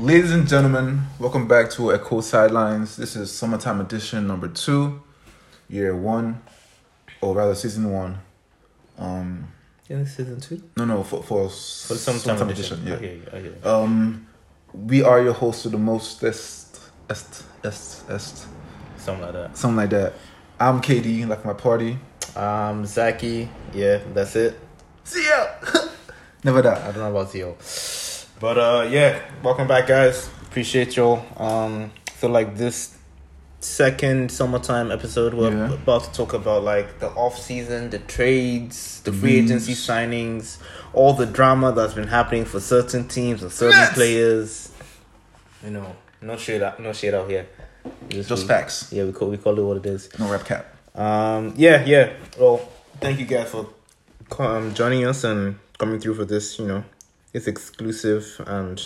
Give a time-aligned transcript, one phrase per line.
[0.00, 2.96] Ladies and gentlemen, welcome back to Echo Sidelines.
[2.96, 5.02] This is summertime edition number two,
[5.68, 6.40] year one,
[7.20, 8.18] or rather season one.
[8.98, 9.48] Um,
[9.88, 10.62] In season two?
[10.76, 12.82] no, no, for for, For the summertime, edition.
[12.86, 12.94] yeah.
[12.94, 13.68] I hear you, I hear you.
[13.70, 14.26] Um,
[14.72, 16.78] we are your hosts of the most est,
[17.10, 18.46] est, est, est,
[18.96, 19.56] Something like that.
[19.56, 20.12] something like that.
[20.58, 21.98] I'm KD, like my party.
[22.36, 24.58] Um, Zaki, yeah, that's it.
[25.04, 25.46] See ya.
[26.44, 26.78] Never that.
[26.82, 27.56] I don't know about Theo.
[28.40, 30.28] But uh yeah, welcome back guys.
[30.42, 31.24] Appreciate y'all.
[31.36, 32.96] Um feel like this
[33.60, 35.72] second summertime episode we're Yeah.
[35.74, 39.52] about to talk about like the off season, the trades, the free Moves.
[39.52, 40.56] agency signings,
[40.94, 43.94] all the drama that's been happening for certain teams and certain Yes.
[43.94, 44.70] players.
[45.64, 47.46] You know, no shade out no shade out here.
[48.08, 48.88] Just we- facts.
[48.90, 50.08] Yeah, we call we call it what it is.
[50.18, 50.66] No rap cap.
[50.94, 52.10] Um, yeah, yeah.
[52.38, 52.60] Well,
[53.00, 53.66] thank you guys for
[54.38, 56.58] um, joining us and coming through for this.
[56.58, 56.84] You know,
[57.32, 58.80] it's exclusive and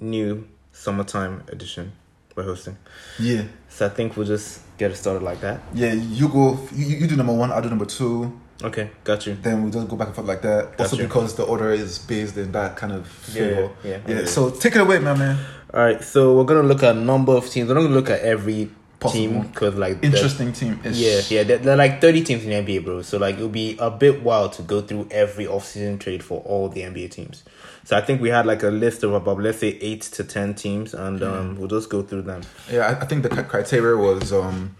[0.00, 1.92] new summertime edition
[2.36, 2.76] we're hosting.
[3.18, 5.60] Yeah, So I think we'll just get it started like that.
[5.72, 5.92] yeah.
[5.92, 6.58] You go.
[6.74, 7.52] You, you do number one.
[7.52, 8.40] I do number two.
[8.62, 9.36] Okay, got you.
[9.40, 10.74] Then we just go back and forth like that.
[10.80, 11.06] Also Gotcha.
[11.08, 13.70] because the order is based in that kind of flavor.
[13.84, 14.20] yeah, yeah.
[14.20, 14.24] yeah.
[14.26, 15.38] So take it away, my man.
[15.72, 17.68] All right, so we're gonna look at a number of teams.
[17.68, 18.70] We're not gonna look at every
[19.04, 19.32] Possible.
[19.34, 20.80] team because like the- Interesting team.
[20.84, 23.02] Yeah, yeah, there, there are like 30 teams in the NBA, bro.
[23.02, 26.68] So like it'll be a bit wild to go through every offseason trade for all
[26.68, 27.44] the NBA teams.
[27.84, 30.54] So I think we had like a list of about let's say 8 to 10
[30.54, 32.42] teams and um we'll just go through them.
[32.72, 34.74] Yeah, I, I think the criteria was um,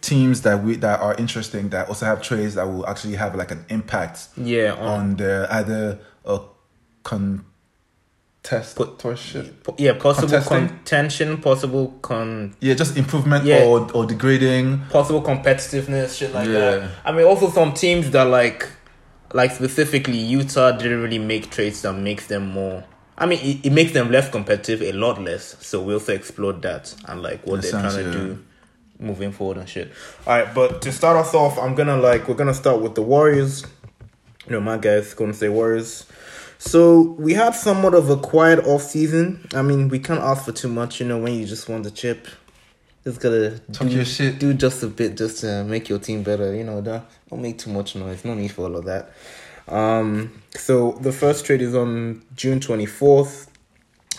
[0.00, 3.50] teams that we that are interesting that also have trades that will actually have like
[3.50, 6.40] an impact Yeah, on, on the either a
[8.42, 9.62] contestorship.
[9.62, 10.68] po- yeah, possible Contesting?
[10.68, 13.64] contention, possible con Yeah, just improvement Yeah.
[13.64, 14.80] or or degrading.
[14.90, 16.58] possible competitiveness, shit like Yeah.
[16.58, 16.90] that.
[17.04, 18.66] I mean also some teams that like
[19.32, 22.84] like specifically Utah didn't really make trades that makes them more
[23.22, 25.54] I mean, it, it makes them less competitive, a lot less.
[25.60, 28.10] So we also explored that and like what they're trying to yeah.
[28.12, 28.38] do
[28.98, 29.92] moving forward and shit.
[30.26, 33.02] All right, but to start us off, I'm gonna like we're gonna start with the
[33.02, 33.64] Warriors.
[34.46, 36.06] You know, my guys gonna say Warriors.
[36.62, 39.46] So we had somewhat of a quiet off season.
[39.54, 41.00] I mean, we can't ask for too much.
[41.00, 42.28] You know, when you just won the chip,
[43.02, 44.38] just gotta Talk do, your shit.
[44.38, 46.54] do just a bit just to make your team better.
[46.54, 48.26] You know, don't, don't make too much noise.
[48.26, 49.10] No need for all of that.
[49.68, 53.46] Um, so the first trade is on June 24th.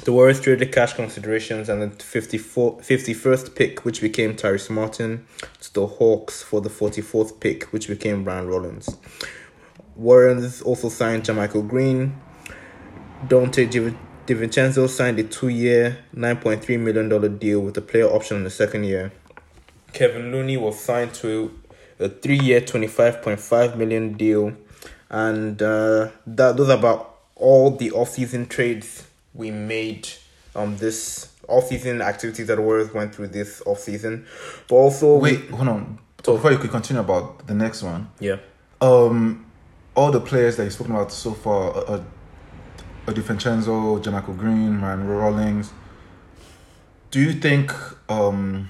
[0.03, 5.27] The Warriors traded cash considerations and the 54, 51st pick, which became Tyrese Martin,
[5.59, 8.97] to the Hawks for the 44th pick, which became Brian Rollins.
[9.95, 12.19] Warriors also signed JaMychal Green.
[13.27, 13.95] Dante Div-
[14.27, 19.11] DiVincenzo signed a two-year, $9.3 million deal with a player option in the second year.
[19.93, 21.57] Kevin Looney was signed to
[21.99, 24.53] a three-year, 25.5 million deal,
[25.09, 30.07] and uh, that those are about all the off-season trades we made.
[30.55, 34.25] Um, this off-season activities that Warriors went through this off-season,
[34.67, 35.99] but also Wait, hold on.
[36.23, 38.37] So- Before you could continue about the next one, yeah,
[38.79, 39.45] um,
[39.95, 42.03] all the players that you've spoken about so far, uh, uh,
[43.07, 45.71] DiVincenzo, JaMychal Green, Ryan Rollins.
[47.09, 47.71] Do you think
[48.09, 48.69] um,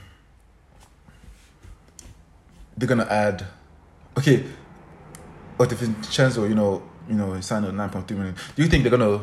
[2.78, 3.46] they're gonna add?
[4.18, 4.44] Okay,
[5.60, 8.36] or DiVincenzo, you know, you know, he signed a nine point three million.
[8.56, 9.22] Do you think they're gonna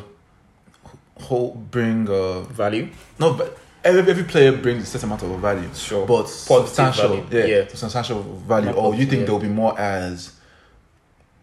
[1.20, 2.88] hold bring uh value.
[3.18, 6.06] no, but every every player brings a certain amount of value, Sure.
[6.06, 7.68] but substantial, value, yeah, yeah.
[7.68, 8.66] substantial value.
[8.66, 9.24] Not Or you think yeah.
[9.26, 10.32] there'll be more as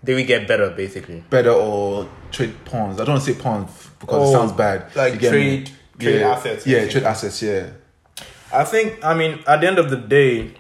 [0.06, 1.24] They will get better, basically.
[1.30, 3.00] better or trade pawns.
[3.00, 4.96] I don't want to say pawns because Oh, it sounds bad.
[4.96, 6.32] like You trade- trade yeah.
[6.32, 6.92] assets, Yeah, basically.
[7.02, 7.42] trade assets.
[7.42, 7.70] Yeah,
[8.54, 10.54] I think, I mean, at the end of the day,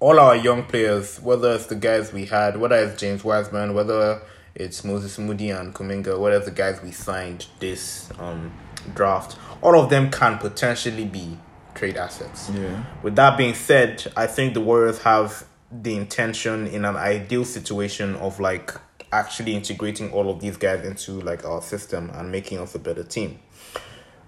[0.00, 4.22] all our young players, whether it's the guys we had, whether it's James Wiseman, whether
[4.54, 8.50] it's Moses Moody and Kuminga, whether the guys we signed this um,
[8.94, 11.38] draft, all of them can potentially be
[11.74, 12.50] trade assets.
[12.52, 12.82] yeah.
[13.02, 18.16] With that being said, I think the Warriors have the intention in an ideal situation
[18.16, 18.74] of like
[19.12, 23.04] actually integrating all of these guys into like our system and making us a better
[23.04, 23.38] team.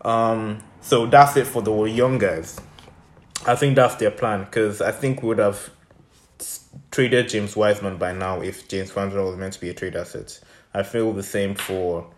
[0.04, 2.60] Um, so that's it for the young guys.
[3.46, 5.70] I think that's their plan because I think we would have
[6.90, 10.38] traded James Wiseman by now if James Wiseman was meant to be a trade asset.
[10.74, 12.08] I feel the same for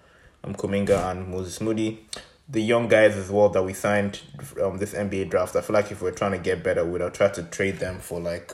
[0.42, 2.06] um, Kuminga and Moses Moody.
[2.48, 4.20] The young guys as well that we signed
[4.62, 5.56] um this NBA draft.
[5.56, 7.98] I feel like if we're trying to get better, we'd have tried to trade them
[8.00, 8.52] for like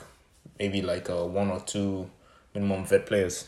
[0.61, 2.09] maybe like a one or two
[2.53, 3.47] minimum vet players.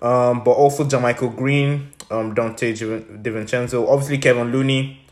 [0.00, 5.04] Um, but also JaMychal Green, um, Dante Div- DiVincenzo, obviously Kevin Looney.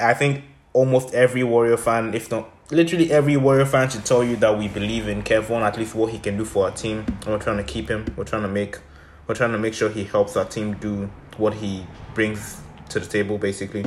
[0.00, 4.36] I think almost every Warrior fan, if not literally every Warrior fan, should tell you
[4.36, 7.04] that we believe in Kevin, at least what he can do for our team.
[7.06, 8.06] And we're trying to keep him.
[8.16, 8.78] We're trying to make,
[9.26, 11.84] we're trying to make sure he helps our team do what he
[12.14, 13.84] brings to the table, basically.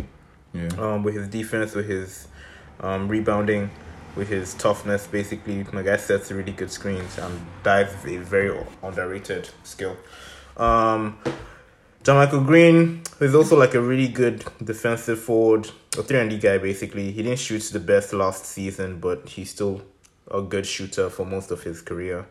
[0.53, 0.69] Yeah.
[0.77, 2.27] um, with his defense, with his
[2.79, 3.71] um, rebounding,
[4.15, 5.07] with his toughness.
[5.07, 9.98] Basically, my guy sets really good screens, and that is a very underrated skill.
[10.57, 11.18] Um,
[12.04, 16.38] John Michael Green is also like a really good defensive forward, a three and D
[16.38, 16.57] guy.
[16.57, 19.81] Basically, he didn't shoot the best last season, but he's still
[20.30, 22.25] a good shooter for most of his career.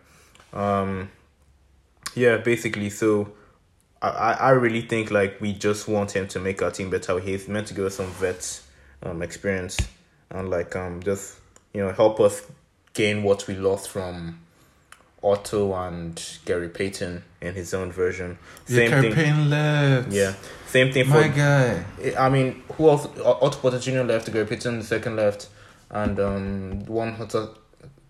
[0.52, 1.10] Um,
[2.14, 3.32] yeah, basically, so
[4.02, 7.18] I, I I really think like we just want him to make our team better.
[7.18, 8.60] He's meant to give us some vet
[9.04, 9.78] um experience
[10.30, 11.38] and like um just
[11.72, 12.42] you know help us
[12.94, 14.38] gain what we lost from
[15.22, 18.38] Otto and Gary Payton in his own version.
[18.66, 19.12] Same Gary thing.
[19.12, 20.10] Payton left.
[20.10, 20.34] Yeah,
[20.66, 21.36] same thing My for.
[21.36, 21.84] guy.
[22.18, 23.06] I mean, who else?
[23.24, 24.00] Otto Porter Jr.
[24.02, 25.48] left, Gary Payton the second left,
[25.90, 27.56] and um one Otto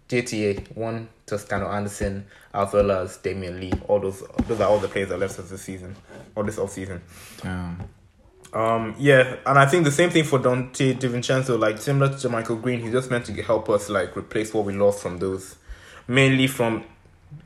[0.09, 3.73] JTA, Juan Toscano Anderson, as well as Damion Lee.
[3.89, 5.97] All those those are all the players that left us this season
[6.35, 7.01] or this off season.
[7.43, 7.79] Damn.
[8.53, 12.57] Um, yeah, and I think the same thing for Dante DiVincenzo, like similar to Michael
[12.57, 15.57] Green, he's just meant to help us like replace what we lost from those,
[16.07, 16.85] mainly from,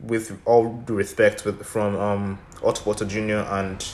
[0.01, 3.47] with all due respect, with from um Otto Porter Jr.
[3.49, 3.87] and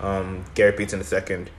[0.00, 1.50] um Gary Payton the second.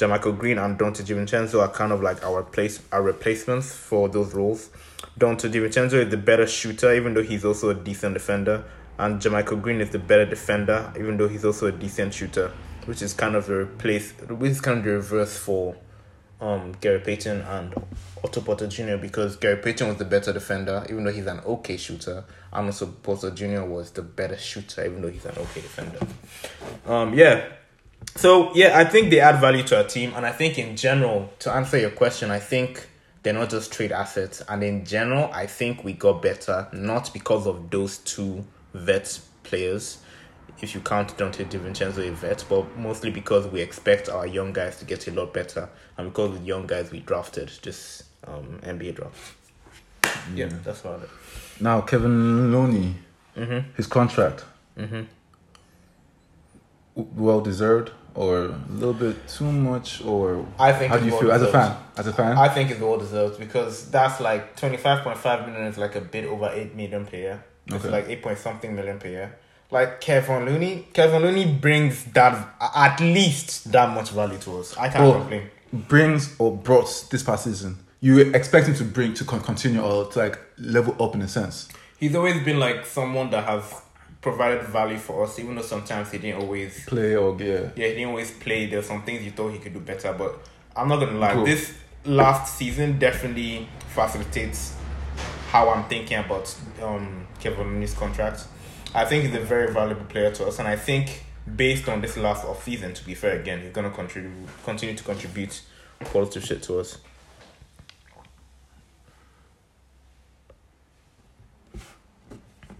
[0.00, 4.32] Michael Green and Dante DiVincenzo are kind of like our place our replacements for those
[4.32, 4.70] roles.
[5.18, 8.64] Dante DiVincenzo is the better shooter, even though he's also a decent defender,
[8.98, 12.52] and Michael Green is the better defender, even though he's also a decent shooter
[12.88, 15.76] which is kind of the replace, which is kind of the reverse for
[16.40, 17.74] um Gary Payton and
[18.24, 18.96] Otto Porter Jr.
[18.96, 22.86] because Gary Payton was the better defender, even though he's an okay shooter, and also
[22.86, 23.64] Porter Jr.
[23.64, 25.98] was the better shooter, even though he's an okay defender.
[26.86, 27.44] Um, yeah.
[28.16, 31.30] So yeah, I think they add value to our team, and I think in general,
[31.40, 32.88] to answer your question, I think
[33.22, 37.46] they're not just trade assets, and in general, I think we got better not because
[37.46, 39.98] of those two vet players
[40.60, 44.78] if you count Dante DiVincenzo a vet, but mostly because we expect our young guys
[44.78, 48.96] to get a lot better, and because the young guys we drafted just um, NBA
[48.96, 49.34] draft.
[50.34, 51.10] Yeah, that's about it.
[51.60, 52.94] Now Kevin Looney,
[53.36, 53.70] Mm-hmm.
[53.76, 54.44] his contract,
[54.76, 55.02] Mm-hmm.
[56.94, 60.90] well deserved or a little bit too much, or I think.
[60.90, 61.76] how do you feel as a fan?
[61.96, 65.46] As a fan, I think it's well deserved because that's like twenty five point five
[65.46, 67.44] million is like a bit over eight million per year.
[67.66, 67.90] It's Okay.
[67.90, 69.36] like eight point something million per year.
[69.70, 74.76] Like Kevin Looney, Kevin Looney brings that at least that much value to us.
[74.76, 75.50] I can't Well, complain.
[75.72, 77.78] brings or brought this past season.
[78.00, 81.68] You expect him to bring to continue or to like level up in a sense.
[81.98, 83.74] He's always been like someone that has
[84.22, 86.86] provided value for us, even though sometimes he didn't always.
[86.86, 87.70] Play or yeah.
[87.76, 88.66] Yeah, he didn't always play.
[88.66, 90.38] There's some things you thought he could do better, but
[90.74, 91.34] I'm not gonna lie.
[91.34, 91.44] Cool.
[91.44, 91.74] This
[92.06, 94.74] last season definitely facilitates
[95.50, 98.44] how I'm thinking about um Kevin Looney's contract.
[98.94, 101.24] I think he's a very valuable player to us, and I think
[101.56, 104.32] based on this last off season, to be fair, again, he's gonna contribute,
[104.64, 105.60] continue to contribute
[106.00, 106.98] positive shit to us.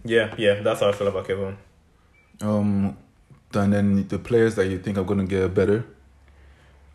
[0.03, 1.57] Yeah, yeah, that's how I feel about Kevin.
[2.41, 2.97] Um,
[3.53, 5.85] and then the players that you think are gonna get better.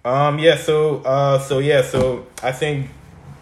[0.05, 0.39] Um.
[0.39, 0.57] Yeah.
[0.57, 1.03] So.
[1.03, 1.39] Uh.
[1.39, 1.83] So yeah.
[1.83, 2.91] So I think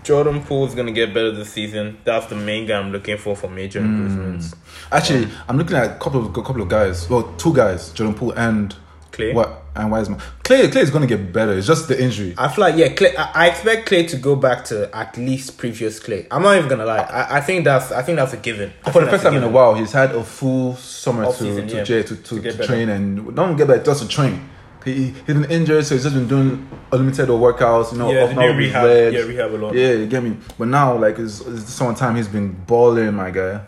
[0.03, 1.99] Jordan Poole is gonna get better this season.
[2.05, 4.07] That's the main guy I'm looking for for major hmm.
[4.07, 4.55] improvements.
[4.91, 7.09] Actually, I'm looking at a couple of a couple of guys.
[7.09, 8.75] Well, two guys, Jordan Poole and
[9.13, 9.35] Klay.
[9.35, 10.21] what and Wiseman.
[10.43, 11.53] Klay Klay is gonna get better.
[11.53, 12.35] It's just the injury.
[12.37, 13.17] I feel like yeah, Klay.
[13.17, 16.27] I, I expect Klay to go back to at least previous Klay.
[16.31, 16.99] I'm not even gonna lie.
[16.99, 18.73] I, I think that's I think that's a given.
[18.85, 21.45] I For the first time in a while, he's had a full summer Off to
[21.45, 21.85] season, to, yeah.
[21.85, 22.65] j- to, to, To to better.
[22.65, 24.49] train and don't get better just to train.
[24.85, 27.93] He he's been injured, so he's just been doing unlimited workouts.
[27.93, 28.85] You know, Yeah, the now with rehab.
[28.85, 29.15] legs.
[29.17, 29.75] Yeah, rehab a lot.
[29.75, 30.37] Yeah, you get me.
[30.59, 33.61] But now, like, it's, it's some time he's been balling, my guy.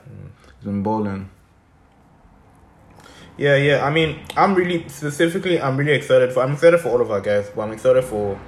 [0.59, 1.31] He's been balling.
[3.37, 3.85] Yeah, yeah.
[3.85, 6.43] I mean, I'm really specifically, I'm really excited for.
[6.43, 8.39] I'm excited for all of our guys, but I'm excited for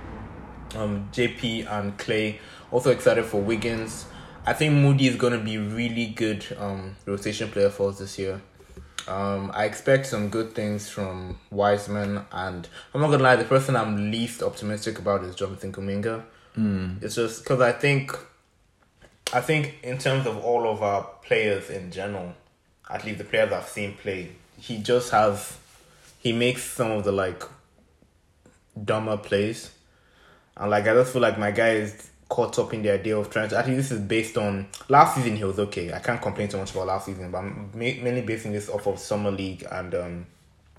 [0.76, 2.38] um JP and Klay.
[2.70, 4.06] Also excited for Wiggins.
[4.44, 8.40] I think Moody is gonna be really good um rotation player for us this year.
[9.08, 13.36] Um, I expect some good things from Wiseman, and I'm not gonna lie.
[13.36, 16.24] The person I'm least optimistic about is Jonathan Kuminga.
[17.02, 18.12] It's just because I think,
[19.32, 22.34] I think in terms of all of our players in general,
[22.90, 25.56] at least the players I've seen play, he just has,
[26.18, 27.42] he makes some of the like
[28.82, 29.70] dumber plays,
[30.56, 33.30] and like I just feel like my guy is caught up in the idea of
[33.30, 33.58] trying to.
[33.58, 35.36] Actually, this is based on last season.
[35.36, 35.92] He was okay.
[35.92, 38.98] I can't complain too much about last season, but I'm mainly basing this off of
[38.98, 40.26] summer league, and um,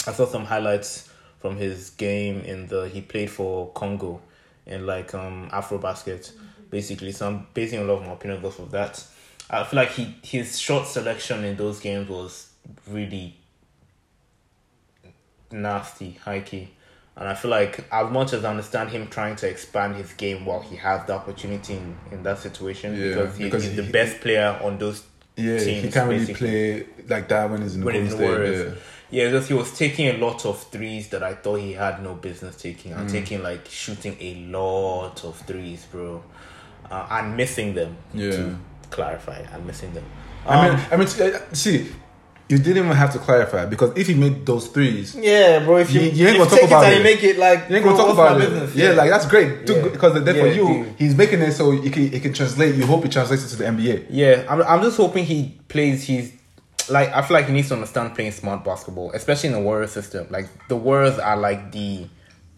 [0.05, 4.21] I saw some highlights from his game in the he played for Congo
[4.65, 6.31] in like um AfroBasket,
[6.69, 7.11] basically.
[7.11, 9.03] So I'm basing a lot of my opinions off of that.
[9.49, 12.49] I feel like he his shot selection in those games was
[12.89, 13.37] really
[15.51, 16.69] nasty, high key.
[17.19, 20.45] And I feel like, as much as I understand him trying to expand his game
[20.45, 23.81] while he has the opportunity in, in that situation, Yeah, because, he, because he's he-
[23.81, 25.03] the best player on those
[25.35, 28.23] Yeah, he can't really play like that when he's in the when he's in the
[28.23, 28.77] Warriors.
[29.09, 32.13] Yeah, just he was taking a lot of threes that I thought he had no
[32.13, 32.91] business taking.
[32.91, 32.97] Mm.
[32.99, 36.23] And taking like shooting a lot of threes, bro,
[36.91, 37.97] uh, and missing them.
[38.13, 38.31] Yeah.
[38.31, 38.57] To
[38.91, 40.03] clarify, and missing them.
[40.45, 41.89] I Um, mean, I mean, uh, see,
[42.49, 45.77] you didn't even have to clarify because if he made those threes, yeah, bro.
[45.77, 47.37] If you, You- you ain't if gonna talk take about it, and you make it
[47.37, 48.49] like you ain't gonna talk about it.
[48.49, 48.75] business?
[48.75, 49.81] Yeah, like that's great Yeah.
[49.89, 50.95] because then for you, dude.
[50.97, 52.75] he's making it so he can, he can translate.
[52.75, 54.05] You hope he translates it to the NBA.
[54.09, 56.03] Yeah, I'm, I'm just hoping he plays.
[56.03, 56.31] He's
[56.89, 59.91] like I feel like he needs to understand playing smart basketball, especially in the Warriors
[59.91, 60.27] system.
[60.29, 62.07] Like the Warriors are like the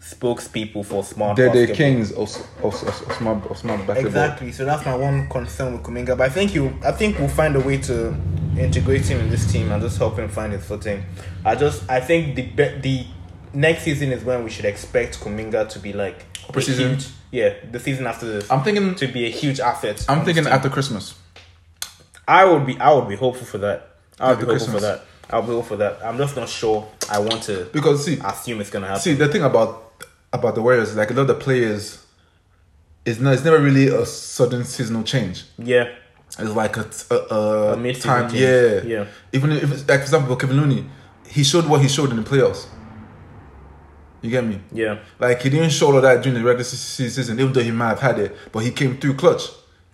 [0.00, 1.36] spokespeople for smart.
[1.36, 4.06] They're the kings of, of, of, of smart of smart basketball.
[4.06, 4.52] Exactly.
[4.52, 6.16] So that's my one concern with Kuminga.
[6.16, 8.14] But I think you, I think we'll find a way to
[8.58, 11.04] integrate him in this team and just help him find his footing.
[11.44, 12.42] I just, I think the
[12.80, 13.06] the
[13.52, 16.90] next season is when we should expect Kuminga to be like Preseason?
[16.90, 18.50] huge- yeah, the season after this.
[18.50, 18.94] I'm thinking.
[18.96, 20.04] to be a huge asset.
[20.08, 21.14] I'm thinking after Christmas.
[22.26, 23.90] I would be, I would be hopeful for that.
[24.18, 25.04] I would After be hopeful for that.
[25.30, 26.04] I'll be hopeful for that.
[26.04, 26.88] I'm just not sure.
[27.08, 29.00] I want to Because see, assume it's gonna happen.
[29.02, 29.89] see the thing about
[30.32, 32.04] about the Warriors, like a lot of the players,
[33.04, 33.34] is not.
[33.34, 35.44] It's never really a sudden seasonal change.
[35.58, 35.88] yeah,
[36.26, 38.40] It's like a, a, a, A time, change.
[38.40, 39.06] yeah, Yeah.
[39.32, 40.84] Even if, it's, like for example, Kevin Looney,
[41.26, 42.66] he showed what he showed in the playoffs.
[44.22, 44.60] You get me?
[44.70, 47.54] yeah, Like he didn't show all of that during the regular se- se- season, even
[47.54, 49.44] though he might have had it, but he came through clutch.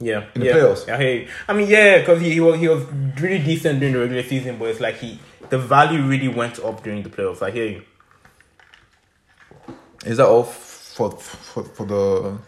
[0.00, 0.24] yeah.
[0.34, 0.52] In the yeah.
[0.54, 0.88] playoffs.
[0.88, 1.28] I hear you.
[1.46, 2.82] I mean, yeah, because he, he was he was
[3.20, 6.82] really decent during the regular season, but it's like he the value really went up
[6.82, 7.40] during the playoffs.
[7.40, 7.82] I hear you.
[10.06, 12.38] Is that all for for for the?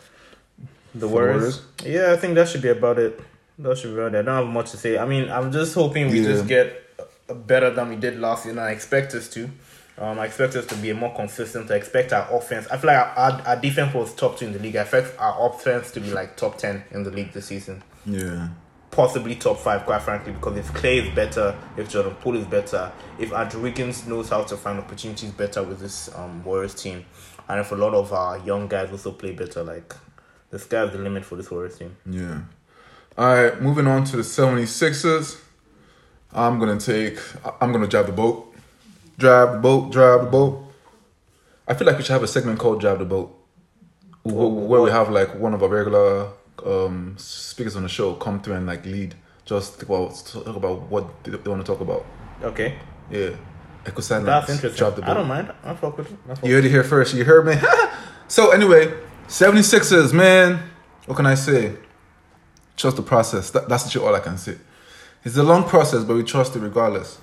[0.94, 1.62] The the Warriors.
[1.84, 3.20] Yeah, I think that should be about it.
[3.58, 4.18] That should be about it.
[4.20, 4.96] I don't have much to say.
[4.96, 6.28] I mean, I'm just hoping we Yeah.
[6.32, 6.82] just get
[7.28, 9.50] uh, better than we did last year, and I expect us to.
[9.98, 11.70] Um, I expect us to be more consistent.
[11.70, 12.68] I expect our offense.
[12.70, 14.76] I feel like our, our defense was top two in the league.
[14.76, 18.48] I expect our offense to be like top ten in the league this season, Yeah.
[18.92, 20.32] possibly top five, quite frankly.
[20.32, 24.42] Because if Klay is better, if Jordan Poole is better, if Andrew Wiggins knows how
[24.44, 27.04] to find opportunities better with this um Warriors team,
[27.48, 29.94] and if a lot of our young guys also play better, like
[30.50, 31.96] the sky's the limit for this Warriors team.
[32.06, 32.40] Yeah.
[33.16, 35.40] All right, moving on to the 76ers.
[36.32, 37.18] I'm going to take,
[37.60, 38.54] I'm going to drive the boat.
[39.18, 40.64] Drive the boat, drive the boat.
[41.66, 43.34] I feel like we should have a segment called Drive the Boat.
[44.22, 46.28] wh- Where we have like one of our regular
[46.64, 49.14] um, speakers on the show come through and like lead.
[49.44, 52.06] Just talk about, talk about what they want to talk about.
[52.42, 52.78] Okay.
[53.10, 53.30] Yeah.
[54.26, 54.94] That's interesting.
[54.94, 55.10] The boat.
[55.10, 55.52] I don't mind.
[55.64, 57.14] I fuck with fuck You heard it here first.
[57.14, 57.54] You heard me.
[58.28, 58.92] so anyway,
[59.28, 60.62] 76ers, man.
[61.06, 61.76] What can I say?
[62.76, 63.50] Trust the process.
[63.50, 64.56] That, that's all I can say.
[65.24, 67.18] It's a long process, but we trust it regardless.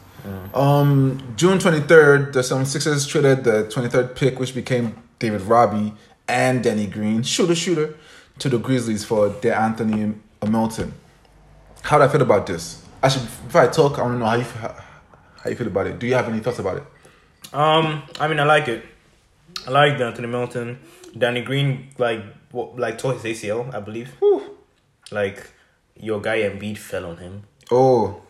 [0.53, 5.93] Um, June 23rd, the 76ers traded the 23rd pick, which became David Roddy
[6.27, 7.95] and Danny Green, shooter shooter,
[8.39, 10.15] to the Grizzlies for their Anthony
[10.47, 10.93] Milton.
[11.83, 12.83] How do I feel about this?
[13.03, 14.45] Actually, before I talk, I want to know how you,
[15.45, 15.99] how, how you feel about it.
[15.99, 16.83] Do you have any thoughts about it?
[17.53, 18.83] Um, I mean, I like it.
[19.67, 20.79] I like Anthony Melton,
[21.17, 22.21] Danny Green, like
[22.51, 24.11] what, like tore his ACL, I believe.
[25.11, 25.51] Like
[25.99, 27.43] your guy Embiid fell on him.
[27.71, 28.21] Oh,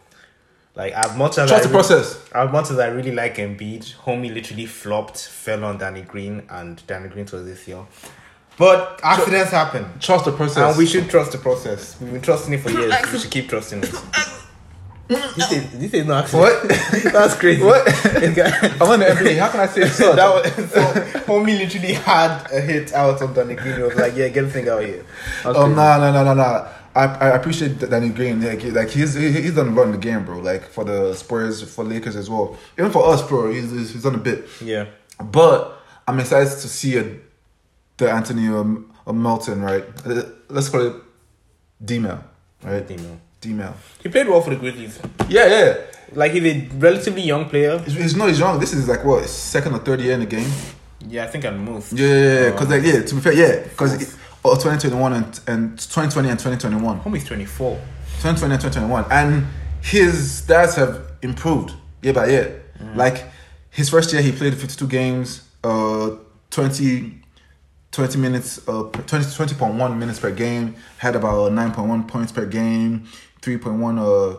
[0.76, 2.30] Like as much as trust I the really- process.
[2.34, 6.86] as much as I really like Embiid, homie literally flopped, fell on Danny Green, and
[6.88, 7.88] Danny Green tore his ACL.
[8.58, 9.86] But accidents happen.
[10.00, 10.58] Trust the process.
[10.58, 12.00] And we should trust the process.
[12.00, 12.94] We've been trusting it for years.
[13.12, 13.94] We should keep trusting it.
[15.08, 16.30] This is, this is not.
[16.32, 16.68] What?
[16.68, 17.62] That's crazy.
[17.64, 17.88] What?
[17.88, 19.38] I'm on the NBA.
[19.38, 20.16] How can I say so?
[20.16, 20.82] that was so,
[21.28, 23.76] homie literally had a hit out on Danny Green.
[23.76, 25.06] He was like, "Yeah, get the thing out here."
[25.46, 26.68] Oh no no no no no!
[26.96, 28.42] I I appreciate that Danny Green.
[28.42, 30.40] Like, like he's he's done a lot in the game, bro.
[30.40, 32.58] Like for the Spurs, for Lakers as well.
[32.80, 33.52] Even for us, bro.
[33.52, 34.48] He's he's he's done a bit.
[34.60, 34.88] Yeah,
[35.24, 37.18] But I'm excited to see a,
[37.98, 39.86] De'Anthony um, Melton, right?
[40.50, 40.96] Let's call it
[41.84, 42.24] D-Mail,
[42.64, 42.86] right?
[42.86, 43.20] D-Mail.
[43.46, 43.74] D-Mail.
[44.04, 45.00] he played well for the Grizzlies.
[45.30, 45.78] Yeah, yeah.
[46.14, 47.82] Like he's a relatively young player.
[47.86, 48.60] It's, it's no, he's wrong.
[48.60, 50.50] This is like what his second or third year in the game.
[51.08, 51.94] Yeah, I think I moved.
[51.94, 52.52] Yeah, yeah, yeah.
[52.52, 57.02] Because like yeah, to be fair, yeah, because oh, 2021 and and 2020 and 2021.
[57.02, 57.80] Homie's twenty four.
[58.22, 59.46] 2020 and 2021 and
[59.82, 62.64] his stats have improved year by year
[62.96, 63.26] like
[63.70, 66.12] his first year he played 52 games uh
[66.50, 67.22] 20
[67.92, 73.06] 20 minutes uh 20 20.1 minutes per game had about 9.1 points per game
[73.46, 74.38] 3.1 uh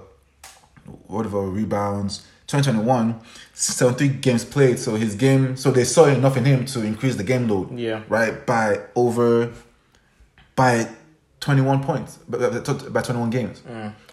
[1.06, 2.26] whatever rebounds.
[2.48, 3.20] 2021
[3.54, 7.24] 73 games played so his game so they saw enough in him to increase the
[7.24, 8.02] game load Yeah.
[8.08, 9.52] right by over
[10.54, 10.88] by
[11.40, 12.60] 21 points by, by
[12.90, 13.62] by 21 games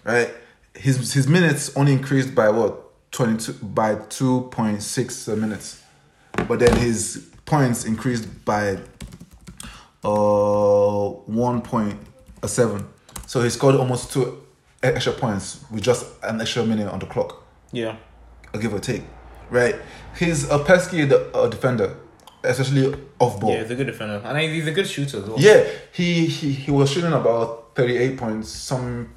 [0.04, 0.30] right?
[0.74, 2.80] His his minutes only increased by what?
[3.12, 5.84] 22 by 2.6 minutes.
[6.48, 8.80] But then his points increased by
[10.04, 12.00] uh one point
[12.48, 12.88] seven.
[13.28, 14.43] So he scored almost two
[14.84, 17.96] extra points with just an extra minute on the clock, Yeah.
[18.54, 19.04] A give or take.
[19.50, 19.76] Right?
[20.20, 21.96] He's a pesky uh, defender,
[22.44, 23.52] especially off ball.
[23.52, 24.22] Yeah, he's a good defender.
[24.24, 25.40] And he's a good shooter as well.
[25.40, 28.50] Yeah, he, he he was shooting about 38 points.
[28.50, 29.10] Some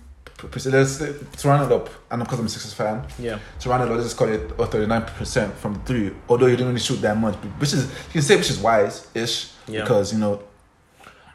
[0.66, 3.38] let's to round it up, and because I'm a Sixers fan, Yeah.
[3.60, 6.12] to round it up, let's just call it a 39% from the three.
[6.28, 9.06] Although he didn't really shoot that much, which is you can say which is wise
[9.14, 9.82] ish Yeah.
[9.82, 10.42] because you know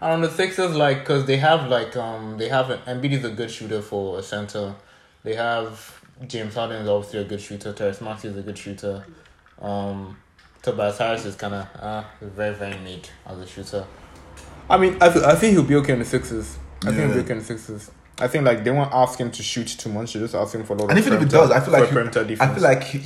[0.02, 3.30] And on the Sixers, like, because they have, like, um, they have, Embiid is a
[3.30, 4.74] good shooter for a center.
[5.24, 7.72] They have James Harden is obviously a good shooter.
[7.72, 9.06] Terrence Maxey is a good shooter.
[9.62, 10.18] Um,
[10.64, 13.86] Tobias Harris is kind of uh, very, very neat as a shooter.
[14.70, 16.58] I mean, I, th- I think he'll be okay in the Sixers.
[16.84, 17.22] I think he'll be Yeah.
[17.22, 17.92] okay in the Sixers.
[18.20, 20.14] I think, like, they won't ask him to shoot too much.
[20.14, 21.74] They just ask him for a lot And of even if he does, I feel
[21.74, 22.98] like he, perimeter I feel like he,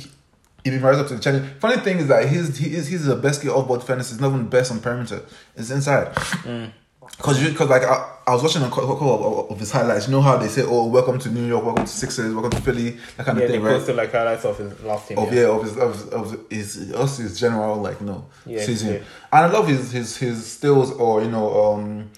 [0.64, 1.46] if he rises up to the challenge.
[1.60, 4.02] Funny thing is that he's he is he's the best kid off ball defender.
[4.02, 5.22] He's not even the best on perimeter.
[5.56, 6.14] It's inside.
[6.14, 6.72] Mm.
[7.18, 10.06] Cause you, cause like I, I was watching a couple of, of his highlights.
[10.06, 12.60] You know how they say, "Oh, welcome to New York, welcome to Sixers, welcome to
[12.60, 13.72] Philly," that kind yeah, of they thing, right?
[13.76, 15.18] posted, like, highlights of his last team.
[15.18, 18.62] Of yeah, of his of his, of his also his general like you know Yeah,
[18.64, 18.88] season.
[18.94, 18.98] yeah.
[19.32, 22.10] And I love his his his stills or you know um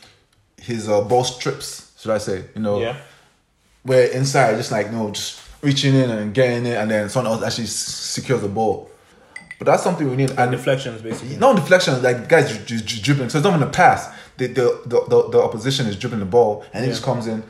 [0.61, 1.93] his uh, ball strips.
[2.01, 2.97] Should I say you know Yeah.
[3.85, 7.33] where inside just like you no just reaching in and getting it and then someone
[7.33, 8.91] else actually secures the ball.
[9.59, 10.31] But that's something we need.
[10.31, 11.37] And And deflections, basically.
[11.37, 13.29] no deflection, like guys ju- ju- ju- dribbling.
[13.29, 14.09] So it's not even a pass.
[14.39, 16.95] The the, the the the opposition is dribbling the ball and he Yeah.
[16.95, 17.43] just comes in.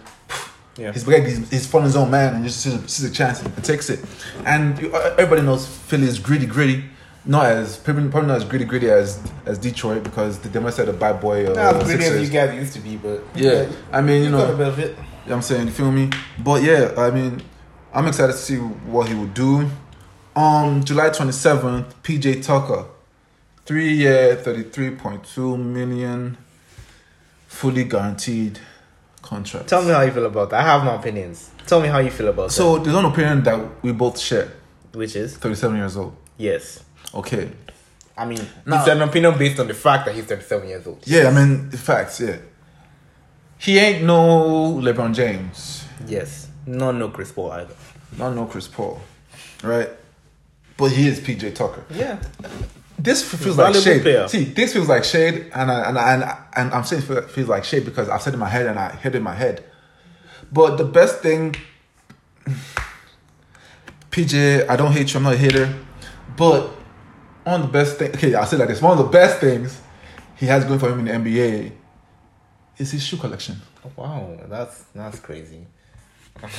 [0.76, 0.92] Yeah.
[0.92, 4.00] He's he's, he's his own man and just sees, a chance and takes it.
[4.44, 6.84] And you- uh, everybody knows Philly is gritty, gritty.
[7.24, 10.86] Not as probably, probably not as gritty, gritty as as Detroit because they must have
[10.86, 11.46] the bad boy.
[11.50, 14.30] Uh, Not as pretty as you guys used to be, but Yeah, I mean you
[14.30, 14.50] know.
[14.52, 14.90] a bit of it.
[14.90, 15.66] You know what I'm saying?
[15.66, 16.08] You feel me?
[16.38, 17.42] But yeah, I mean,
[17.92, 19.68] I'm excited to see what he will do.
[20.36, 22.86] Um, July 27th, PJ Tucker,
[23.66, 26.38] three year, 33.2 million,
[27.48, 28.60] fully guaranteed
[29.22, 29.68] contract.
[29.68, 30.60] Tell me how you feel about that.
[30.60, 31.50] I have my opinions.
[31.66, 34.52] Tell me how you feel about So there's one opinion that we both share.
[34.92, 36.14] Which is 37 years old.
[36.36, 36.84] yes.
[37.14, 37.50] Okay.
[38.16, 41.02] I mean, Now- it's an opinion based on the fact that he's 37 years old.
[41.06, 42.36] Yeah, I mean, the facts, yeah.
[43.58, 45.84] He ain't no LeBron James.
[46.06, 46.48] Yes.
[46.66, 47.74] No, no Chris Paul either.
[48.18, 49.00] Not no Chris Paul.
[49.62, 49.88] Right?
[50.76, 51.84] But he is PJ Tucker.
[51.90, 52.18] Yeah.
[52.98, 54.02] This feels like shade.
[54.02, 54.26] player.
[54.28, 57.30] See, this feels like shade, and I, and I, and, I, and I'm saying it
[57.30, 59.64] feels like shade because I've said in my head and I hit in my head.
[60.50, 61.54] But the best thing,
[64.10, 65.18] PJ, I don't hate you.
[65.18, 65.72] I'm not a hater,
[66.36, 66.70] but
[67.44, 68.10] one of the best thing.
[68.10, 68.82] Okay, I'll say like this.
[68.82, 69.80] One of the best things
[70.36, 71.72] he has going for him in the NBA
[72.78, 73.56] is his shoe collection.
[73.84, 75.66] Oh, wow, that's that's crazy.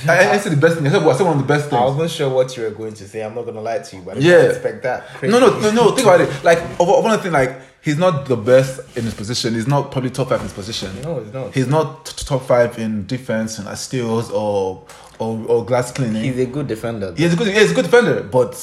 [0.08, 0.88] I, I said the best thing.
[0.88, 1.82] I said, well, I said one of the best things.
[1.82, 3.24] I wasn't sure what you were going to say.
[3.24, 4.32] I'm not gonna lie to you, but I Yeah.
[4.38, 5.08] didn't expect that.
[5.16, 5.32] Crazy.
[5.32, 5.92] No, no, no, no.
[5.92, 6.44] Think about it.
[6.44, 9.54] Like, one of the thing, like he's not the best in his position.
[9.54, 11.02] He's not probably top five in his position.
[11.02, 11.54] No, it's not.
[11.54, 14.86] He's not top five in defense and steals or
[15.18, 16.24] or, or glass cleaning.
[16.24, 17.14] He's a good defender.
[17.16, 17.48] he's a good.
[17.48, 18.56] He's a good defender, but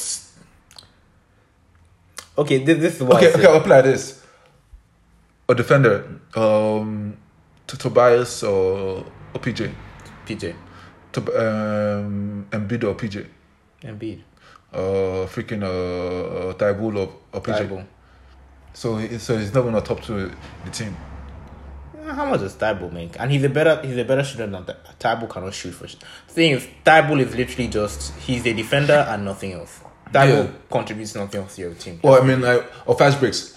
[2.37, 3.47] Okay, this, this is what okay, I okay.
[3.47, 4.23] I'll apply this.
[5.49, 7.17] A defender, um,
[7.65, 9.73] to Tobias or or PJ,
[10.27, 10.53] PJ.
[11.17, 13.25] Um, Embiid or PJ,
[13.83, 14.21] Embiid.
[14.73, 17.67] uh, freaking uh, Thybulle or, or PJ.
[17.67, 17.85] Thybulle.
[18.73, 20.31] So he, so he's not the top to
[20.65, 20.95] the team.
[22.05, 23.19] Uh, How much does Thybulle make?
[23.19, 24.99] And he's a better he's a better shooter than that.
[24.99, 26.01] Thybulle cannot shoot for shit.
[26.27, 29.79] Thing is, Thybulle is literally just he's a defender and nothing else.
[30.11, 30.51] Thybulle Yeah.
[30.69, 31.99] contributes nothing else to your team.
[32.03, 33.56] Well, I mean, like, or fast breaks.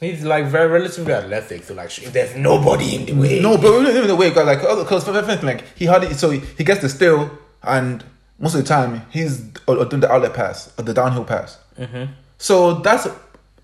[0.00, 3.40] He's like very relatively athletic, so like sh- there's nobody in the way.
[3.40, 6.16] No, but even in the way, because like, because for everything, like he had it,
[6.16, 7.30] so he, he gets the steal,
[7.62, 8.02] and
[8.38, 11.58] most of the time he's doing the outlet pass or the downhill pass.
[11.78, 12.12] Mm-hmm.
[12.38, 13.06] So that's,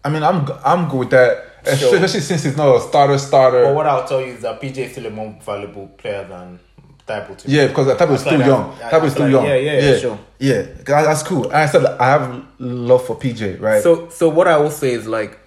[0.05, 1.95] I mean, I'm I'm good with that, Sure.
[1.97, 3.65] especially since he's not a starter starter.
[3.65, 6.61] But what I'll tell you is that PJ is still a more valuable player than
[7.09, 7.43] Thybulle.
[7.47, 8.71] yeah, because that type is still like young.
[8.81, 9.45] I- is still feel young.
[9.45, 10.19] like- yeah, yeah, yeah, sure.
[10.39, 11.47] Yeah, that's cool.
[11.47, 13.83] And I said I have love for PJ, right?
[13.83, 15.39] So so what I will say is like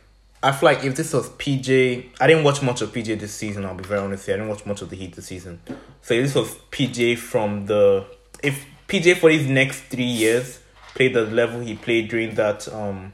[0.43, 3.65] I feel like if this was PJ, I didn't watch much of PJ this season.
[3.65, 4.35] I'll be very honest here.
[4.35, 5.61] I didn't watch much of the Heat this season.
[6.01, 8.05] So if this was PJ from the
[8.43, 10.59] if PJ for his next three years
[10.95, 13.13] played the level he played during that um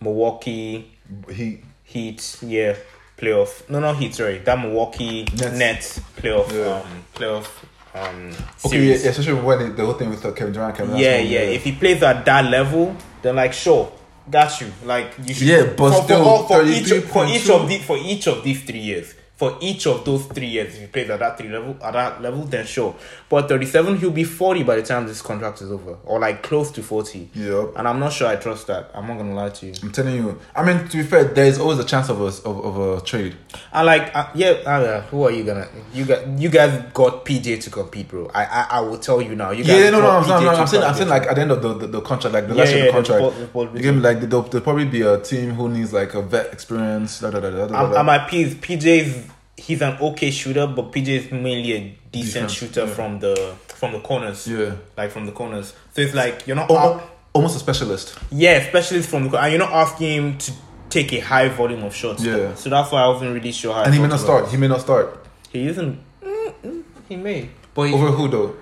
[0.00, 0.90] Milwaukee
[1.30, 2.76] he Heat yeah
[3.18, 5.52] playoff no not Heat sorry that Milwaukee Nets.
[5.58, 6.76] Nets, playoff Yeah.
[6.80, 7.48] um playoff
[7.94, 8.32] um
[8.64, 10.76] okay, yeah, especially when it, the whole thing with uh, Kevin Durant.
[10.76, 11.40] Kevin Yeah, yeah.
[11.40, 13.90] If he plays at that level, then like sure,
[14.30, 14.72] got you.
[14.84, 15.46] Like you should.
[15.46, 18.42] Yeah, but for, still, for, all- for each for each of the for each of
[18.44, 20.74] these three years, for each of those three years.
[20.74, 22.96] If he plays at that three level, at that level, then sure.
[23.28, 26.42] But thirty seven, he'll be forty by the time this contract is over, or like
[26.42, 27.30] close to forty.
[27.34, 27.74] Yep.
[27.76, 28.90] And I'm not sure I trust that.
[28.94, 29.74] I'm not gonna lie to you.
[29.80, 30.40] I'm telling you.
[30.56, 33.00] I mean, to be fair, there is always a chance of a of, of a
[33.04, 33.36] trade.
[33.72, 34.50] I like, uh, yeah.
[34.66, 35.68] Uh, who are you gonna?
[35.94, 38.28] You got, you guys got PJ to compete, bro.
[38.34, 39.52] I, I, I will tell you now.
[39.52, 40.50] You guys Yeah, no, no, no, no, no.
[40.50, 42.54] I'm saying, I'm saying, like at the end of the the, the contract, like the
[42.54, 44.42] Yeah, last year yeah, of the the contract, the Paul you give me like there'll,
[44.42, 47.20] there'll probably be a team who needs like a vet experience.
[47.20, 48.00] Da, da, da, da, da, I'm, da.
[48.00, 48.54] I'm at peace.
[48.54, 49.27] PJ's
[49.58, 51.80] he's an okay shooter, but PJ is mainly a
[52.12, 52.94] decent Defense, shooter yeah.
[52.94, 54.46] from the from the corners.
[54.48, 54.76] Yeah.
[54.96, 55.74] like from the corners.
[55.92, 56.70] So it's like you're not.
[56.70, 58.18] Almo- a- almost a specialist.
[58.30, 60.52] yeah, specialist from the corner, and you're not asking him to
[60.90, 62.24] take a high volume of shots.
[62.24, 62.54] Yeah.
[62.54, 63.82] So that's why I wasn't really sure how.
[63.82, 64.48] And he may not about start.
[64.48, 65.26] He may not start.
[65.50, 65.98] He isn't.
[66.24, 68.56] mm, mm, He may, but he, Over who though?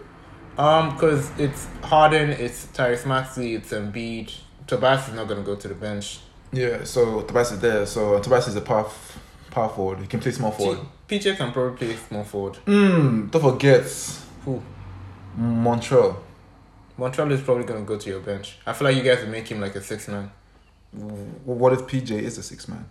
[0.59, 4.33] um, because it's Harden, it's Tyrese Maxey, it's Embiid.
[4.67, 6.19] Tobias is not gonna go to the bench.
[6.53, 7.87] Yeah, so Tobias is there.
[7.87, 9.19] So Tobias is a power, f-
[9.57, 10.01] power forward.
[10.01, 10.79] He can play small forward.
[11.09, 12.59] PJ can probably play small forward.
[12.67, 13.83] Mm, don't forget
[14.45, 14.63] Who?
[15.39, 16.17] Montrezl.
[16.99, 18.59] Montrezl is probably gonna go to your bench.
[18.67, 20.31] I feel like you guys would make him like a six man.
[20.97, 21.15] W-
[21.45, 22.85] What if PJ is a six man?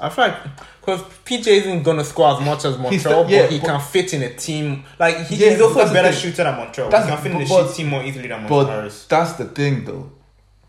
[0.00, 0.36] I feel like
[0.80, 4.12] because PJ isn't gonna score as much as Montrezl, yeah, but he but- can fit
[4.14, 4.84] in a team.
[4.98, 6.90] Like he, Yeah, he's also a better shooter than Montrezl.
[6.90, 9.06] That's- he can fit in the but- team more easily than Montrezl But Harris.
[9.06, 10.10] that's the thing, though,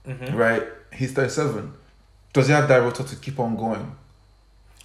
[0.07, 0.35] Mm-hmm.
[0.37, 0.63] right?
[0.93, 1.73] He's thirty-seven.
[2.33, 3.95] Does he have that rotor to keep on going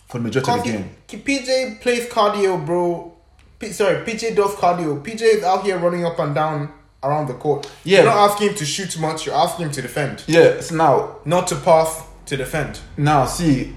[0.09, 0.91] for the majority of the game?
[1.09, 3.13] PJ plays cardio, bro.
[3.59, 5.03] P- sorry, PJ does cardio.
[5.03, 7.71] PJ is out here running up and down around the court.
[7.85, 8.03] Yeah.
[8.03, 9.27] You're not asking him to shoot much.
[9.27, 10.61] You're asking him to defend, Yeah.
[10.61, 12.81] So now, not to pass to defend.
[12.97, 13.75] now, see,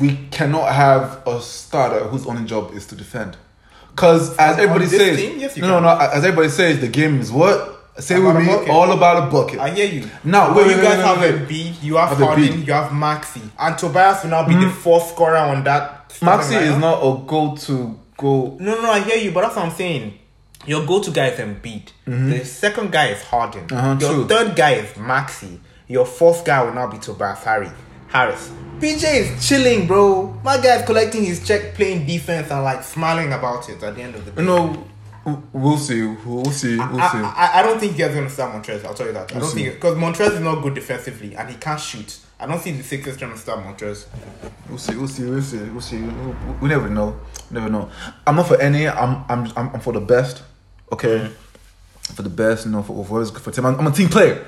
[0.00, 3.36] we cannot have a starter whose only job is to defend.
[3.90, 5.38] Because as everybody says, team?
[5.38, 5.88] Yes, no, no, no.
[5.88, 7.75] As everybody says, the game is what?
[7.98, 9.58] Say About with me, all about a bucket.
[9.58, 10.08] I hear you.
[10.22, 11.48] Now, But wait, you wait, guys wait, have wait, a wait.
[11.48, 15.36] B, you have Harden, you have Maxi, and Tobias will now be the fourth scorer
[15.38, 16.08] on that.
[16.20, 18.56] Maxi is not a go-to go.
[18.60, 20.18] No, no, I hear you, but that's what I'm saying.
[20.66, 21.88] Your go-to guy is Embiid.
[22.06, 23.66] The second guy is Harden.
[23.72, 24.26] Uh-huh, Your true.
[24.28, 25.58] third guy is Maxi.
[25.88, 27.70] Your fourth guy will now be Tobias Harry.
[28.08, 28.50] Harris.
[28.78, 30.38] PJ is chilling, bro.
[30.44, 34.14] My guy's collecting his check, playing defense, and like smiling about it at the end
[34.14, 34.40] of the day.
[34.42, 34.86] You know,
[35.52, 36.02] we'll see.
[36.02, 36.76] We'll see.
[36.76, 37.18] We'll I, see.
[37.18, 38.84] I, I don't think he's gonna start Montrez.
[38.84, 39.30] I'll tell you that.
[39.30, 39.62] I We'll don't see.
[39.64, 42.18] think because Montrez is not good defensively and he can't shoot.
[42.38, 44.06] I don't see the Sixers trying to start Montrez.
[44.68, 44.94] We'll see.
[44.94, 45.24] We'll see.
[45.24, 45.58] We'll see.
[45.58, 45.98] We'll see.
[46.02, 47.18] We, we- we never know.
[47.50, 47.90] Never know.
[48.26, 48.86] I'm not for any.
[48.88, 49.24] I'm.
[49.28, 49.52] I'm.
[49.56, 50.42] I'm, I'm for the best.
[50.92, 51.30] Okay.
[52.14, 52.66] For the best.
[52.66, 52.82] You know.
[52.82, 53.66] For for, for team.
[53.66, 54.44] I'm, I'm a team player.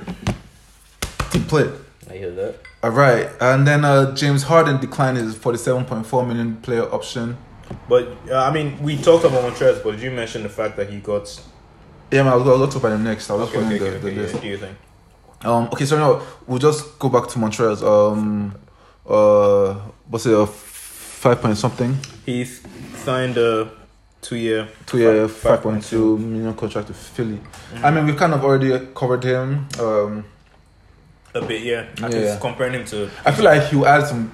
[1.30, 1.72] Team player.
[2.10, 2.56] I hear that.
[2.82, 3.28] All right.
[3.40, 7.36] And then uh, James Harden declined his 47.4 million player option.
[7.88, 10.88] But uh, I mean, we talked about Montrez, but did you mention the fact that
[10.90, 11.28] he got?
[12.10, 12.32] Yeah, man.
[12.32, 13.30] I was go- I'll talk about him next.
[13.30, 14.34] I was Okay, okay, in okay, the, the okay, list.
[14.36, 14.78] yeah, do you think?
[15.44, 15.68] Um.
[15.72, 15.84] Okay.
[15.86, 17.82] So no, we'll just go back to Montrez.
[17.82, 18.54] Um.
[19.06, 19.74] Uh.
[20.08, 20.34] What's it?
[20.34, 21.96] Uh, five point something.
[22.24, 22.62] He's
[22.96, 23.70] signed a
[24.20, 27.40] two-year, two year Five- point two million contract with Philly.
[27.82, 29.68] I mean, we've kind of already covered him.
[29.78, 30.24] Um,
[31.34, 31.86] a bit, yeah.
[32.02, 32.08] I Yeah.
[32.10, 34.32] think comparing him to, I feel like he'll add some.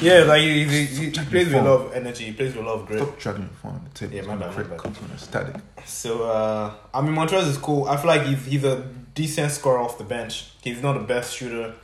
[0.00, 2.24] yeah, like he, he, he, he plays with a lot of energy.
[2.26, 3.02] He plays with a lot of grit.
[3.02, 4.14] Stop dragging your phone on the table.
[4.14, 4.78] Yeah, my bad, my bad.
[4.78, 5.56] comes on static.
[5.84, 7.86] So uh, I mean, Montrez is cool.
[7.88, 8.82] I feel like he's he's a
[9.14, 10.50] decent scorer off the bench.
[10.62, 11.74] He's not the best shooter,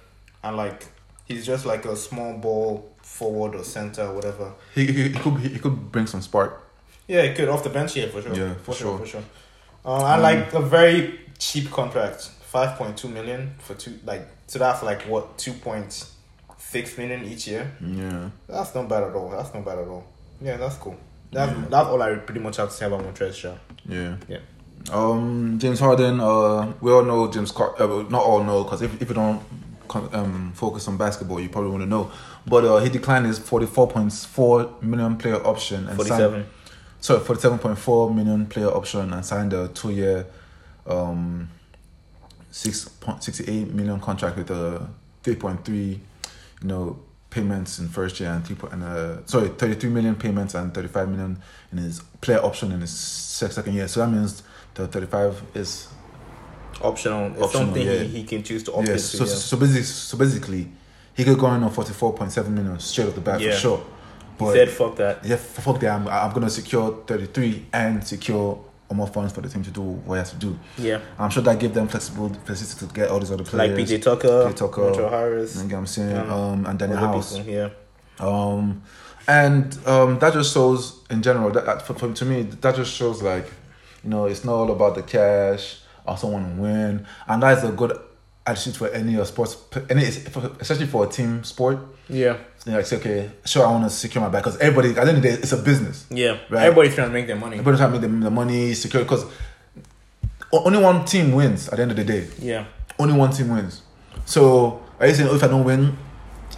[0.42, 0.86] and like
[1.26, 4.52] he's just like a small ball forward or center or whatever.
[4.74, 6.66] He, he, he could he could bring some spark.
[7.06, 7.96] Yeah, he could off the bench.
[7.96, 8.34] Yeah, for sure.
[8.34, 8.98] Yeah, for sure.
[8.98, 9.22] for sure.
[9.84, 13.98] Uh, and like a very cheap contract, five point two million for two.
[14.04, 16.06] Like so that's like what two point
[16.58, 17.70] six million each year.
[17.80, 18.30] Yeah.
[18.48, 19.30] That's not bad at all.
[19.30, 20.04] That's not bad at all.
[20.40, 20.96] Yeah, that's cool.
[21.32, 23.34] That's that's all I pretty much have to say about Montrez.
[23.34, 23.58] Sure.
[23.88, 24.16] Yeah.
[24.28, 24.38] Yeah.
[24.90, 26.20] Um, James Harden.
[26.20, 27.52] Uh, we all know James.
[27.52, 29.40] Car- uh, not all know because if if you don't
[30.12, 32.10] um focus on basketball, you probably want to know.
[32.46, 36.46] But uh, he declined his forty four point four million player option and signed- Forty-seven.
[37.00, 40.26] sorry, forty seven point four million player option and signed a two year,
[40.86, 41.48] um,
[42.50, 44.88] six point sixty eight million contract with a
[45.22, 46.00] three point three,
[46.62, 46.98] you know,
[47.30, 50.74] payments in first year and three point and uh sorry thirty three million payments and
[50.74, 51.40] thirty five million
[51.72, 53.86] in his player option in his second year.
[53.88, 54.42] So that means
[54.74, 55.88] the thirty five is
[56.82, 57.26] Optional.
[57.32, 57.98] It's Optional, something yeah.
[57.98, 59.12] he, he can choose to opt yes.
[59.12, 59.26] into.
[59.26, 59.38] So, yeah.
[59.38, 60.68] so basically, so basically,
[61.14, 63.52] he could go in on forty four point seven million straight off the bat Yeah.
[63.52, 63.78] for sure.
[63.78, 63.84] he
[64.38, 65.90] But said, "Fuck that." yeah, fuck that.
[65.92, 68.64] I'm, I'm gonna secure 33 and secure
[68.96, 70.58] more funds for the team to do what he has to do.
[70.78, 73.78] Yeah, I'm sure that give them flexible flexibility to get all these other players.
[73.78, 73.88] like.
[73.88, 76.10] PJ Tucker, PJ Tucker, Montrezl Harrell, You know what I'm saying?
[76.10, 76.34] Yeah.
[76.34, 77.36] Um, and Danuel House.
[77.38, 77.70] people, Yeah,
[78.18, 78.82] Um,
[79.28, 82.92] and um, that just shows in general that, that for, for, to me that just
[82.92, 83.46] shows like
[84.02, 87.72] you know it's not all about the cash or someone win, and that is a
[87.72, 87.96] good
[88.50, 89.56] attitude for any uh, sports,
[89.88, 91.78] any especially for a team sport.
[92.08, 92.38] Yeah.
[92.66, 95.00] Know, like say, okay, sure, I want to secure my back because everybody at the
[95.00, 96.06] end of the day, it's a business.
[96.10, 96.38] Yeah.
[96.50, 96.64] Right.
[96.64, 97.56] Everybody's trying to make their money.
[97.56, 99.24] Everybody's trying to make the, the money secure because
[100.52, 102.28] only one team wins at the end of the day.
[102.38, 102.66] Yeah.
[102.98, 103.82] Only one team wins.
[104.26, 105.96] So are you saying oh, if I don't win,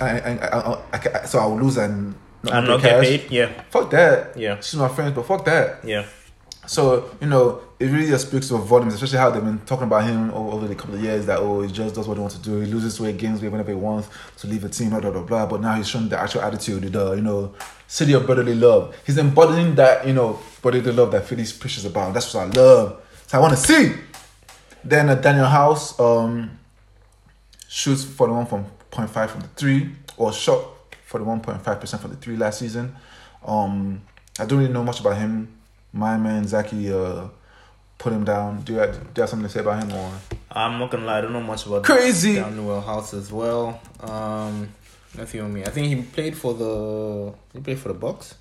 [0.00, 3.00] I, I, I, I, I, I so I will lose and And pay not get
[3.00, 3.31] paid.
[3.31, 3.62] Yeah.
[3.70, 4.37] Fuck that.
[4.37, 4.57] Yeah.
[4.61, 5.85] She's my friend, but fuck that.
[5.85, 6.07] Yeah.
[6.66, 10.05] So you know, it really just speaks of volumes, especially how they've been talking about
[10.05, 11.27] him over the couple of years.
[11.27, 12.61] That oh, he just does what he wants to do.
[12.61, 15.22] He loses weight, gains weight whenever he wants to leave the team, blah blah blah
[15.22, 15.46] blah.
[15.46, 17.55] But now he's showing the actual attitude, the you know,
[17.88, 18.94] city of brotherly love.
[19.05, 22.14] He's embodying that you know brotherly love that Phillies preaches about.
[22.14, 23.03] That's what I love.
[23.27, 23.94] So I want to see.
[24.85, 26.59] Then uh, Danuel House um
[27.68, 30.64] shoots forty one from point five from the three, or shot
[31.07, 32.94] forty one point five percent from the three last season.
[33.44, 34.03] Um,
[34.38, 35.48] I don't really know much about him.
[35.92, 37.28] My man Zaki uh
[38.02, 38.62] put him down.
[38.62, 40.12] Do you, have, do you have something to say about him or
[40.50, 42.35] I'm not gonna lie, I don't know much about crazy?
[42.35, 43.81] Danuel House as well.
[44.00, 44.68] Um,
[45.16, 45.62] nothing on me.
[45.62, 47.33] I think he played for the.
[47.52, 48.35] He played for the Bucks.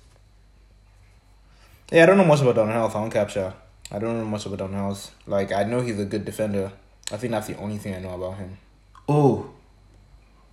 [1.90, 2.94] Yeah, I don't know much about Danuel House.
[2.94, 3.54] I don't capture.
[3.90, 5.12] I don't know much about Danuel House.
[5.26, 6.72] Like I know he's a good defender.
[7.12, 8.58] I think that's the only thing I know about him.
[9.08, 9.50] Oh,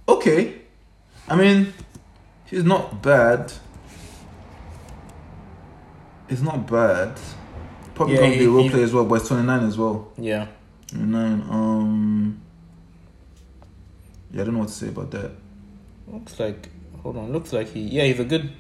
[0.08, 0.62] okay.
[1.28, 1.74] I mean,
[2.46, 3.52] he's not bad.
[6.30, 7.20] He's not bad.
[7.96, 9.64] Probably Yeah, gonna he- be a role he- player as well, but he's twenty nine
[9.66, 10.12] as well.
[10.18, 10.48] Yeah.
[10.94, 11.44] Nine.
[11.50, 12.42] Um.
[14.32, 15.32] Yeah, I don't know what to say about that.
[16.08, 16.70] Looks like
[17.02, 18.52] hold on, looks like he yeah, he's a good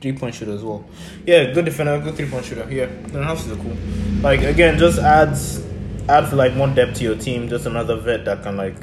[0.00, 0.84] three point shooter as well.
[1.26, 2.66] Yeah, good defender, good three point shooter.
[2.70, 2.86] Yeah.
[3.08, 3.76] The house is cool.
[4.22, 5.64] Like again, just adds
[6.08, 8.76] adds like more depth to your team, just another vet that can like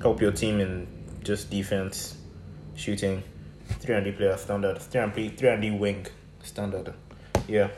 [0.00, 0.86] help your team in
[1.24, 2.16] just defense,
[2.74, 3.22] shooting.
[3.80, 4.78] Three and D player standard.
[4.78, 6.06] Three and D three and D wing
[6.42, 6.94] standard.
[7.50, 7.68] Yeah.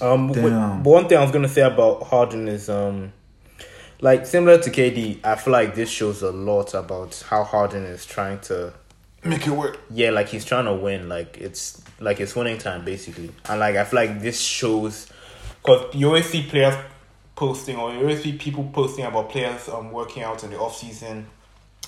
[0.00, 0.82] Um Damn.
[0.82, 3.12] but one thing I was gonna say about Harden is um
[4.00, 8.06] like similar to KD, I feel like this shows a lot about how Harden is
[8.06, 8.72] trying to
[9.24, 9.80] Make it work.
[9.90, 11.08] yeah, like he's trying to win.
[11.08, 15.08] Like it's like it's winning time basically, and like I feel like this shows
[15.62, 16.74] because you always see players
[17.34, 20.76] posting or you always see people posting about players um working out in the off
[20.76, 21.26] season.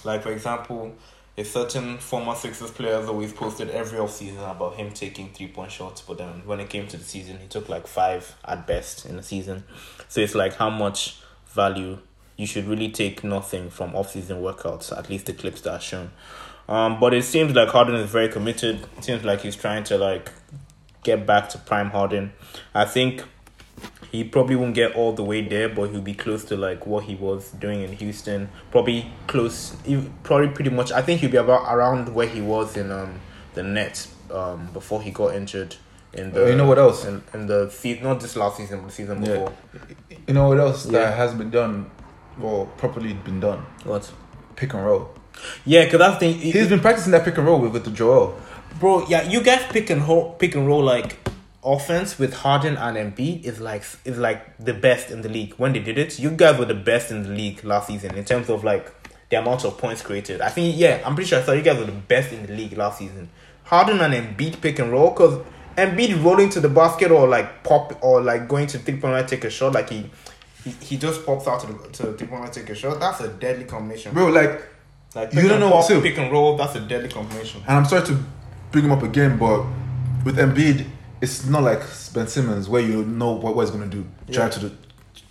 [0.03, 0.93] Like for example,
[1.41, 5.73] a certain former Sixers players always posted every off season about him taking three point
[5.73, 9.07] shots, but then when it came to the season, he took like five at best
[9.07, 9.65] in the season.
[10.09, 11.99] So it's like how much value
[12.37, 14.97] you should really take nothing from off season workouts.
[14.97, 16.11] At least the clips that are shown.
[16.69, 18.87] Um, but it seems like Harden is very committed.
[18.99, 20.31] It seems like he's trying to like
[21.03, 22.33] get back to prime Harden.
[22.75, 23.25] I think
[24.11, 27.05] he probably won't get all the way there, but he'll be close to like what
[27.05, 28.49] he was doing in Houston.
[28.71, 29.77] Probably close,
[30.23, 30.91] probably pretty much.
[30.93, 33.21] I think he'll be about around where he was in um
[33.55, 35.77] the Nets um before he got injured.
[36.13, 37.05] In the You know what else?
[37.05, 39.29] In, in the season, not this last season, but the season Yeah.
[39.33, 39.53] before.
[40.27, 40.93] You know what else Yeah.
[41.01, 41.89] that has been done,
[42.43, 43.65] or properly been done?
[43.85, 44.11] What?
[44.57, 45.11] Pick and roll.
[45.65, 46.33] Yeah, because that's the.
[46.33, 48.37] He's been practicing that pick and roll with, with the Joel.
[48.81, 51.17] Bro, yeah, you guys pick and roll, pick and roll like
[51.65, 55.55] offense with Harden and Embiid is like is like the best in the league.
[55.55, 58.25] When they did it, you guys were the best in the league last season in
[58.25, 58.91] terms of like
[59.31, 60.41] the amount of points created.
[60.41, 62.53] I think yeah, I'm pretty sure I saw you guys were the best in the
[62.55, 63.29] league last season.
[63.65, 65.45] Harden and Embiid pick and roll because
[65.77, 69.27] Embiid rolling to the basket or like pop or like going to three point line
[69.27, 70.11] take a shot like he.
[70.65, 73.01] He, he just pops out to the to the three point line take a shot.
[73.01, 74.13] That's a deadly combination.
[74.13, 74.63] Bro, like,
[75.15, 76.57] like you don't know- pop, so- pick and roll.
[76.57, 77.63] That's a deadly combination.
[77.67, 78.19] and I'm sorry to
[78.71, 79.65] bring him up again, but
[80.23, 80.85] with Embiid,
[81.21, 81.81] it's not like
[82.15, 84.05] Ben Simmons where you know what, what he's gonna do.
[84.31, 84.69] Drive to the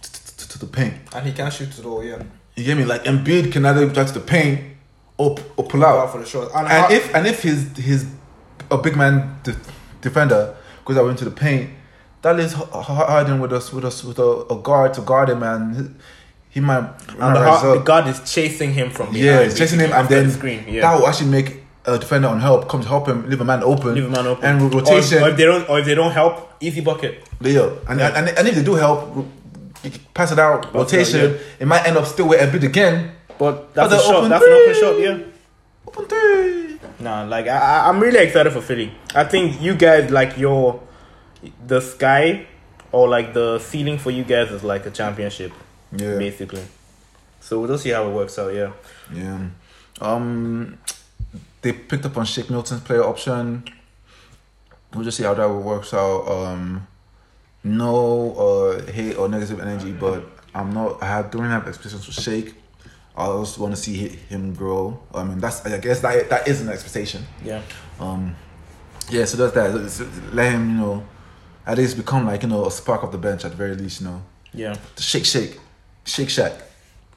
[0.02, 0.93] to, to, to the paint.
[1.13, 2.21] And he can shoot it all, yeah.
[2.56, 2.86] You get me?
[2.86, 4.62] Like Embiid can either drive to the paint
[5.17, 6.12] or or pull Out out.
[6.12, 6.49] for the shot.
[6.54, 8.06] And, And Har- if and if his his
[8.71, 9.56] a big man de-
[10.02, 11.69] defender goes out into the paint,
[12.21, 15.30] that leaves H- H- Harden with us with us with a, a guard to guard
[15.30, 15.89] him, and he,
[16.56, 19.23] he might and the, rise the guard is chasing him from behind.
[19.25, 20.65] Yeah, he's chasing him, and then the screen.
[20.67, 20.82] Yeah.
[20.82, 23.63] that will actually make a defender on help come to help him, leave a man
[23.63, 24.43] open, Leave a man open.
[24.45, 25.23] and with Or if, rotation.
[25.23, 27.23] or if they don't, or if they don't help, easy bucket.
[27.41, 28.13] Yeah, and, Yeah.
[28.17, 29.25] and and if they do help,
[30.13, 31.32] pass it out, it out, rotation.
[31.32, 31.38] yeah.
[31.60, 33.12] It might end up still with a bit again.
[33.38, 34.28] But that's a shot.
[34.30, 34.82] That's an open three.
[34.82, 34.99] shot.
[34.99, 35.17] Yeah.
[35.88, 36.80] Open three.
[36.99, 38.91] Nah, like I- I'm really excited for Philly.
[39.15, 40.82] I think you guys like your
[41.65, 42.45] the sky
[42.91, 45.54] or like the ceiling for you guys is like a championship,
[45.95, 46.63] Yeah, basically.
[47.39, 48.54] So we'll just see how it works out.
[48.54, 48.71] Yeah.
[49.13, 49.39] yeah.
[50.02, 50.78] Um,
[51.61, 53.63] they picked up on Shake Milton's player option.
[54.93, 56.27] We'll just see how that works out.
[56.27, 56.87] Um,
[57.63, 60.23] no uh, hate or negative energy, but
[60.55, 61.01] I'm not.
[61.03, 62.55] I have, don't have expectations for Shake.
[63.15, 64.99] I also want to see him grow.
[65.13, 67.25] I mean, that's I guess that that is an expectation.
[67.43, 67.61] Yeah.
[67.99, 68.35] Um,
[69.09, 70.33] yeah, so that's that.
[70.33, 71.05] Let him, you know,
[71.65, 74.01] at least become like you know a spark of the bench at the very least.
[74.01, 74.21] You know,
[74.53, 74.75] Yeah.
[74.97, 75.59] shake, shake,
[76.05, 76.53] shake, shack.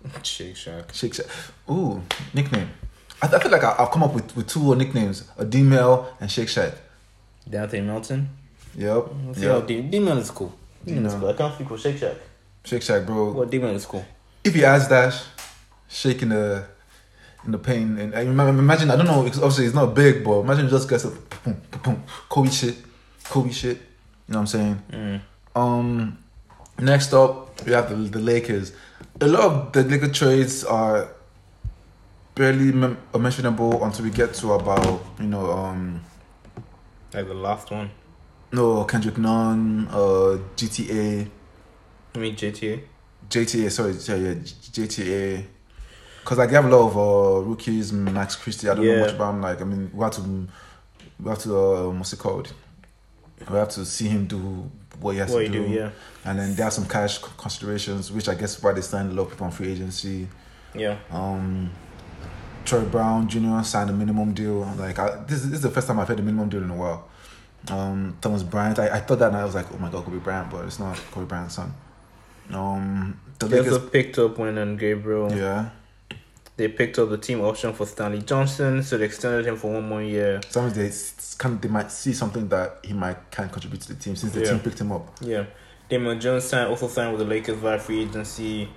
[0.25, 0.93] Shake Shack.
[0.93, 1.27] Shake Shack.
[1.71, 2.03] Ooh,
[2.35, 2.69] nickname.
[3.23, 6.31] I, I feel like I, I've come up with, with two nicknames: a D-Mail and
[6.31, 6.75] Shake Shack.
[7.49, 8.29] De'Anthony Melton.
[8.77, 9.07] Yep.
[9.37, 9.67] Yep.
[9.67, 10.53] D D-Mail is cool.
[10.85, 11.29] D-Mail is cool.
[11.29, 12.17] I can't speak for Shake Shack.
[12.65, 13.33] Shake Shack, bro.
[13.33, 14.05] What D-Mail is cool.
[14.45, 15.23] If you ask Dash,
[15.89, 16.65] shaking the
[17.45, 20.41] in the pain, and I imagine I don't know because obviously it's not big, but
[20.41, 22.77] imagine just gets a boom, boom, boom, Kobe shit,
[23.25, 23.79] Kobe shit.
[24.29, 24.83] You know what I'm saying?
[24.91, 25.21] Mm.
[25.55, 26.19] Um,
[26.79, 28.73] next up we have the the Lakers.
[29.21, 31.09] A lot of the Lakers trades are
[32.35, 36.01] barely mem- mentionable until we get to about you know um
[37.13, 37.91] Like the last one.
[38.53, 41.29] no Kendrick Nunn, uh GTA,
[42.15, 42.81] I mean JTA.
[43.31, 43.71] JTA.
[43.71, 45.45] Sorry, yeah, yeah JTA.
[46.25, 48.69] Cause like they have a lot of uh, rookies, Max Christie.
[48.69, 49.41] I don't know much about him.
[49.43, 50.49] Like I mean, we have to,
[51.21, 52.53] we have to uh, what's it called?
[53.51, 55.67] We have to see him do what he has What to do.
[55.67, 55.91] do, yeah.
[56.25, 59.25] And then there are some cash considerations, which I guess why they signed a lot
[59.25, 60.29] of people on free agency.
[60.77, 60.99] Yeah.
[61.11, 61.71] Um,
[62.65, 63.63] Troy Brown Jr.
[63.63, 64.61] signed a minimum deal.
[64.79, 66.77] Like I, this, this is the first time I've heard a minimum deal in a
[66.77, 67.09] while.
[67.71, 68.79] Um, Thomas Bryant.
[68.79, 70.79] I, I thought that and I was like, oh my god, Kobe Bryant, but it's
[70.79, 71.73] not Kobe Bryant's son.
[72.53, 73.73] Um, the They Lakers.
[73.75, 75.33] also picked up Wenyen Gabriel.
[75.33, 75.71] Yeah,
[76.57, 79.89] They picked up the team option for Stanley Johnson, so they extended him for one
[79.89, 80.41] more year.
[80.49, 84.17] sometimes they can they might see something that he might can contribute to the team
[84.17, 84.51] since the Yeah.
[84.51, 85.17] team picked him up.
[85.21, 85.45] Yeah.
[85.89, 88.69] Damian Jones signed, also signed with the Lakers via free agency.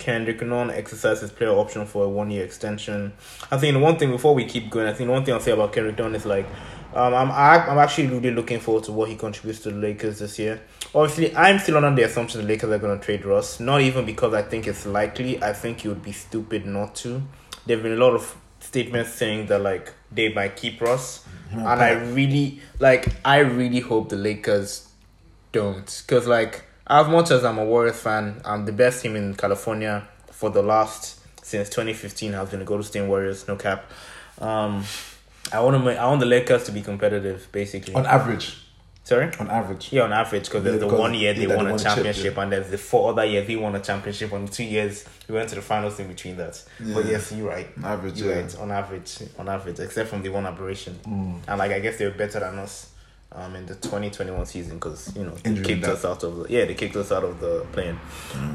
[0.00, 3.12] Kendrick Nunn exercised his player option for a one year extension.
[3.50, 5.40] I think the one thing before we keep going, I think the one thing I'll
[5.40, 6.46] say about Kendrick Nunn is like,
[6.94, 10.18] um, I'm I, I'm actually really looking forward to what he contributes to the Lakers
[10.18, 10.60] this year.
[10.92, 13.60] Obviously, I'm still under the assumption the Lakers are going to trade Russ.
[13.60, 15.40] Not even because I think it's likely.
[15.42, 17.22] I think it would be stupid not to.
[17.66, 21.92] There've been a lot of statements saying that like they might keep Russ, and I
[21.92, 23.06] really like.
[23.24, 24.88] I really hope the Lakers
[25.52, 29.34] don't because like as much as i'm a warriors fan i'm the best team in
[29.34, 33.84] california for the last since 2015 has been the golden state warriors no cap.
[34.38, 34.84] Um
[35.52, 37.94] i want to make i want the lakers to be competitive basically.
[37.94, 38.56] On average,
[39.04, 39.30] sorry?
[39.38, 39.92] On average.
[39.92, 41.86] yeah on average because there's Yeah, the one year they yeah, won a a chip,
[41.88, 45.34] championship and there's the four other years they won a championship and two years we
[45.34, 46.62] went to the finals in between that.
[46.94, 47.68] But yes you're right.
[47.78, 48.42] On average, you're yeah.
[48.42, 50.98] right on average on average except from the one aberration.
[51.04, 51.40] Mm.
[51.48, 52.90] and like I guess they were better than us
[53.32, 56.36] um in the 2021 season because you know they Injury kicked and us out of
[56.36, 57.98] the yeah they kicked us out of the plane.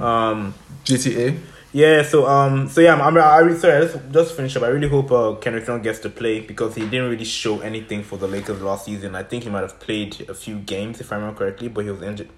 [0.02, 1.40] Um GTA.
[1.72, 4.64] yeah so um so yeah I'm, I'm I really sorry let's just finish up.
[4.64, 8.04] I really hope uh, Kendrick Nunn gets to play because he didn't really show anything
[8.04, 9.16] for the Lakers last season.
[9.16, 11.92] I think he might have played a few games if I remember correctly, but he
[11.92, 12.30] was injured.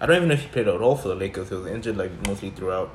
[0.00, 1.48] I don't even know if he played at all for the Lakers.
[1.48, 2.94] He was injured like mostly throughout.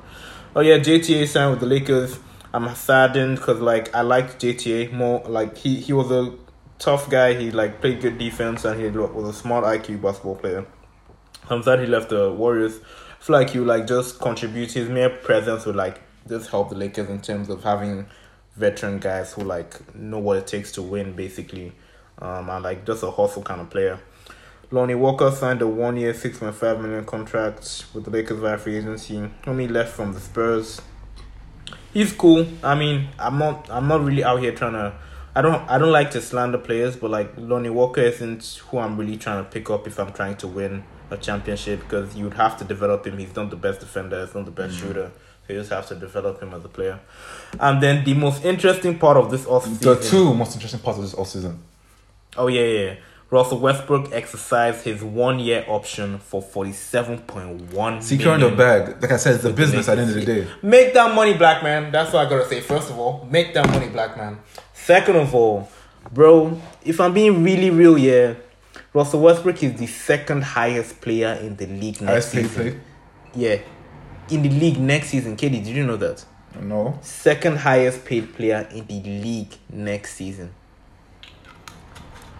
[0.54, 2.18] Oh yeah, JTA signed with the Lakers.
[2.54, 5.20] I'm saddened because like I liked JTA more.
[5.26, 6.32] Like he he was a
[6.78, 7.34] tough guy.
[7.34, 10.66] He like played good defense and he was a smart IQ basketball player.
[11.50, 12.80] I'm sad he left the Warriors.
[13.20, 14.72] I feel like he would like just contribute.
[14.72, 18.06] His mere presence would like just help the Lakers in terms of having
[18.56, 21.72] veteran guys who like know what it takes to win basically.
[22.20, 23.98] Um and like just a hustle kind of player.
[24.70, 28.58] Lonnie Walker signed a one year six point five million contract with the Lakers via
[28.58, 29.30] free agency.
[29.46, 30.82] Only left from the Spurs.
[31.94, 32.46] He's cool.
[32.62, 34.92] I mean, I'm not I'm not really out here trying to
[35.38, 38.96] I don't I don't like to slander players, but like Lonnie Walker isn't who I'm
[38.96, 42.58] really trying to pick up if I'm trying to win a championship because you'd have
[42.58, 43.18] to develop him.
[43.18, 44.80] He's not the best defender, he's not the best mm.
[44.80, 45.12] shooter.
[45.46, 46.98] So you just have to develop him as a player.
[47.60, 51.04] And then the most interesting part of this off The two most interesting parts of
[51.04, 51.58] this offseason.
[52.36, 52.84] Oh yeah, yeah.
[52.86, 52.94] yeah.
[53.30, 58.02] Russell Westbrook exercised his one year option for forty seven point one.
[58.02, 60.48] Securing the bag, like I said, it's a business at the end of the day.
[60.62, 61.92] Make that money, black man.
[61.92, 62.60] That's what I gotta say.
[62.60, 64.38] First of all, make that money, black man.
[64.88, 65.68] Second of all,
[66.14, 68.36] bro, if I'm being really real, yeah,
[68.94, 72.48] Russell Westbrook is the second highest player in the league next season.
[72.48, 72.80] play?
[73.34, 73.58] Yeah,
[74.30, 75.36] in the league next season.
[75.36, 76.24] Katie, did you know that?
[76.58, 76.98] No.
[77.02, 80.54] Second highest paid player in the league next season.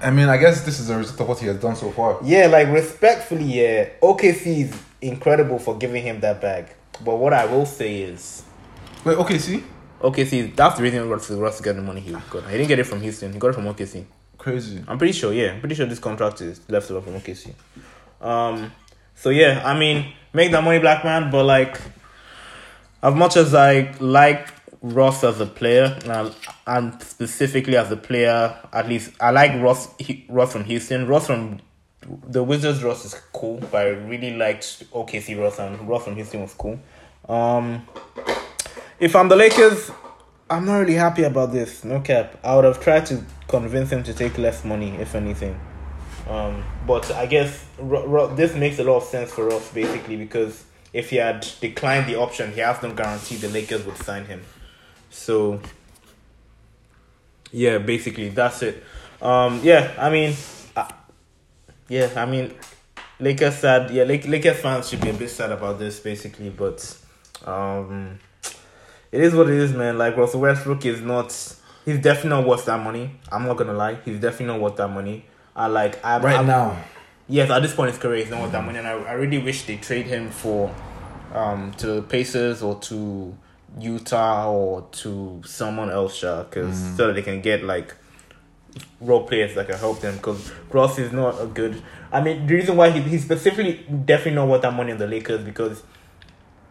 [0.00, 2.18] I mean, I guess this is a result of what he has done so far.
[2.24, 6.68] Yeah, like respectfully, yeah, OKC is incredible for giving him that bag.
[7.04, 8.42] But what I will say is,
[9.04, 9.64] Wait, okay, see?
[10.00, 12.44] OKC, that's the reason Russ, Russ got the money he got.
[12.44, 14.04] He didn't get it from Houston, he got it from OKC.
[14.36, 14.82] Crazy.
[14.86, 15.52] I'm pretty sure, yeah.
[15.52, 17.52] I'm pretty sure this contract is left over from OKC.
[18.20, 18.72] Um,
[19.14, 21.30] so yeah, I mean, make that money, black man.
[21.30, 21.80] But like,
[23.02, 24.48] as much as I like
[24.80, 26.32] Ross as a player, and, I-
[26.68, 29.88] and specifically as a player, at least I like Ross.
[29.98, 31.08] He, Ross from Houston.
[31.08, 31.60] Ross from
[32.28, 32.82] the Wizards.
[32.84, 36.78] Ross is cool, but I really liked OKC Ross, and Ross from Houston was cool.
[37.28, 37.86] Um,
[39.00, 39.90] if I'm the Lakers,
[40.50, 41.84] I'm not really happy about this.
[41.84, 42.38] No cap.
[42.42, 45.58] I would have tried to convince him to take less money, if anything.
[46.28, 47.64] Um, but I guess
[48.36, 52.16] this makes a lot of sense for us, basically, because if he had declined the
[52.16, 54.42] option, he has no guarantee the Lakers would sign him.
[55.10, 55.60] So,
[57.50, 58.82] yeah, basically that's it.
[59.22, 60.34] Um, yeah, I mean,
[61.88, 62.54] yeah, I mean,
[63.18, 63.90] Lakers sad.
[63.90, 66.96] Yeah, Lake, Lakers fans should be a bit sad about this, basically, but
[67.46, 68.18] um,
[69.12, 69.98] it is what it is, man.
[69.98, 71.30] Like Russell Westbrook is not.
[71.84, 73.12] He's definitely not worth that money.
[73.32, 73.98] I'm not gonna lie.
[74.04, 75.24] He's definitely not worth that money.
[75.56, 76.04] I like.
[76.04, 76.76] I'm, Right I'm- now.
[77.30, 79.12] Yes, at this point in his career, he's not worth that money, and I, I
[79.12, 80.74] really wish they trade him for,
[81.34, 83.36] um, to the Pacers or to
[83.78, 87.94] Utah or to someone else, because so that they can get like
[89.00, 90.16] role players that can help them.
[90.16, 91.82] Because Ross is not a good.
[92.10, 95.06] I mean, the reason why he, he's specifically definitely not worth that money on the
[95.06, 95.82] Lakers because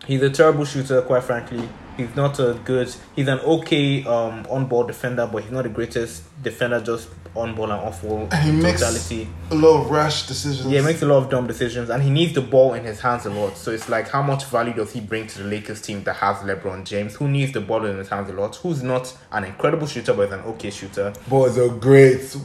[0.08, 1.02] he's a terrible shooter.
[1.04, 2.94] Quite frankly, he's not a good.
[3.16, 6.80] He's an okay um on ball defender, but he's not the greatest defender.
[6.82, 9.28] Just on ball and off ball He makes totality.
[9.52, 10.66] a lot of rash decisions.
[10.72, 13.00] Yeah, he makes a lot of dumb decisions, and he needs the ball in his
[13.00, 13.56] hands a lot.
[13.58, 16.38] So it's like, how much value does he bring to the Lakers team that has
[16.38, 19.86] LeBron James, who needs the ball in his hands a lot, who's not an incredible
[19.86, 21.14] shooter but is an okay shooter.
[21.30, 22.36] But is a great,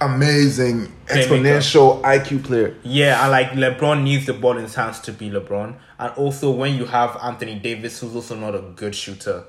[0.00, 2.76] amazing, exponential IQ player.
[2.82, 6.50] Yeah, I like LeBron needs the ball in his hands to be LeBron, and also
[6.50, 9.44] when you have Anthony Davis, who's also not a good shooter,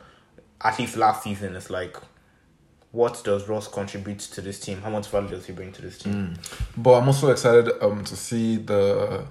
[0.62, 1.98] at least last season, it's like.
[2.94, 4.82] What does Ross contribute to this team?
[4.82, 6.34] How much value does he bring to this team?
[6.76, 9.24] But I'm also excited um to see the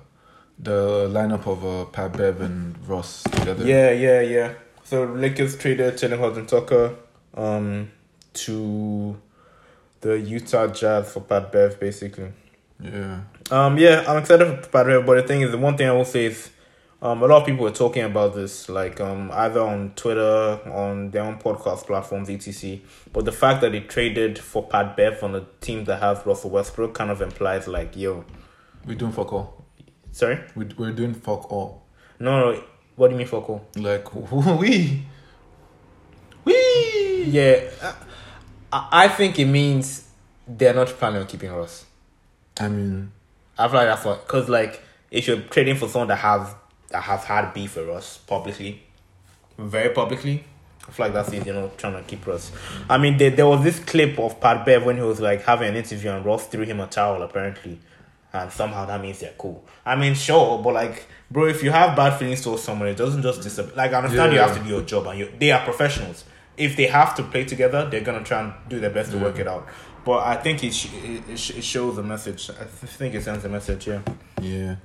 [0.59, 3.67] the lineup of uh, Pat Bev and Ross together.
[3.67, 4.53] Yeah, yeah, yeah.
[4.85, 6.97] So Lakers traded Talen Horton-Tucker
[7.35, 7.91] um
[8.33, 9.17] to
[10.01, 12.33] the Utah Jazz for Pat Bev basically.
[12.83, 13.21] Yeah.
[13.51, 15.93] Um yeah, I'm excited for Pat Bev, but the thing is the one thing I
[15.93, 16.51] will say is
[17.03, 21.11] um a lot of people were talking about this like um either on Twitter, on
[21.11, 22.79] their own podcast platforms, etc.
[23.13, 26.51] But the fact that they traded for Pat Bev on a team that has Russell
[26.51, 28.25] Westbrook kind of implies like, yo,
[28.87, 29.65] We're doing fuck all.
[30.13, 30.41] sorry?
[30.55, 31.83] We, we're doing fuck all.
[32.19, 32.63] No, no,
[32.97, 33.67] what do you mean for cool?
[33.77, 34.15] Like,
[34.61, 35.07] we.
[36.45, 37.25] We.
[37.27, 37.71] Yeah,
[38.73, 40.09] I, think it means
[40.47, 41.85] they're not planning on keeping Ross.
[42.59, 43.11] I mean,
[43.59, 46.55] I feel like that's what, because like if you're trading for someone that has
[46.91, 48.83] that has had beef with Russ publicly,
[49.59, 50.45] very publicly,
[50.89, 51.47] I feel like that's it.
[51.47, 52.53] You know, trying to keep Russ.
[52.89, 55.69] I mean, there, there was this clip of Pat Bev when he was like having
[55.69, 57.79] an interview and Ross threw him a towel apparently,
[58.33, 59.65] and somehow that means they're cool.
[59.85, 63.23] I mean, sure, but like, bro, if you have bad feelings towards someone, it doesn't
[63.23, 63.75] just disappear.
[63.75, 64.47] Like, I understand you Yeah.
[64.49, 66.25] have to do your job, and you they are professionals.
[66.61, 69.39] If they have to play together, they're gonna try and do their best to work
[69.39, 69.67] it out.
[70.05, 72.51] But I think it, sh- it, it sh- it shows a message.
[72.51, 73.87] I think it sends a message.
[73.87, 74.01] Yeah.
[74.41, 74.77] yeah.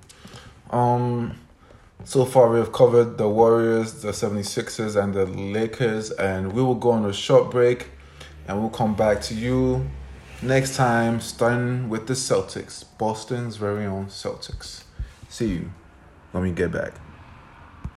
[0.72, 1.38] Um,
[2.04, 6.92] so far we've covered the Warriors, the 76ers, and the Lakers, and we will go
[6.92, 7.90] on a short break,
[8.48, 9.88] and we'll come back to you
[10.42, 14.84] next time, starting with the Celtics, Boston's very own Celtics.
[15.30, 15.72] See you
[16.32, 16.94] when we get back.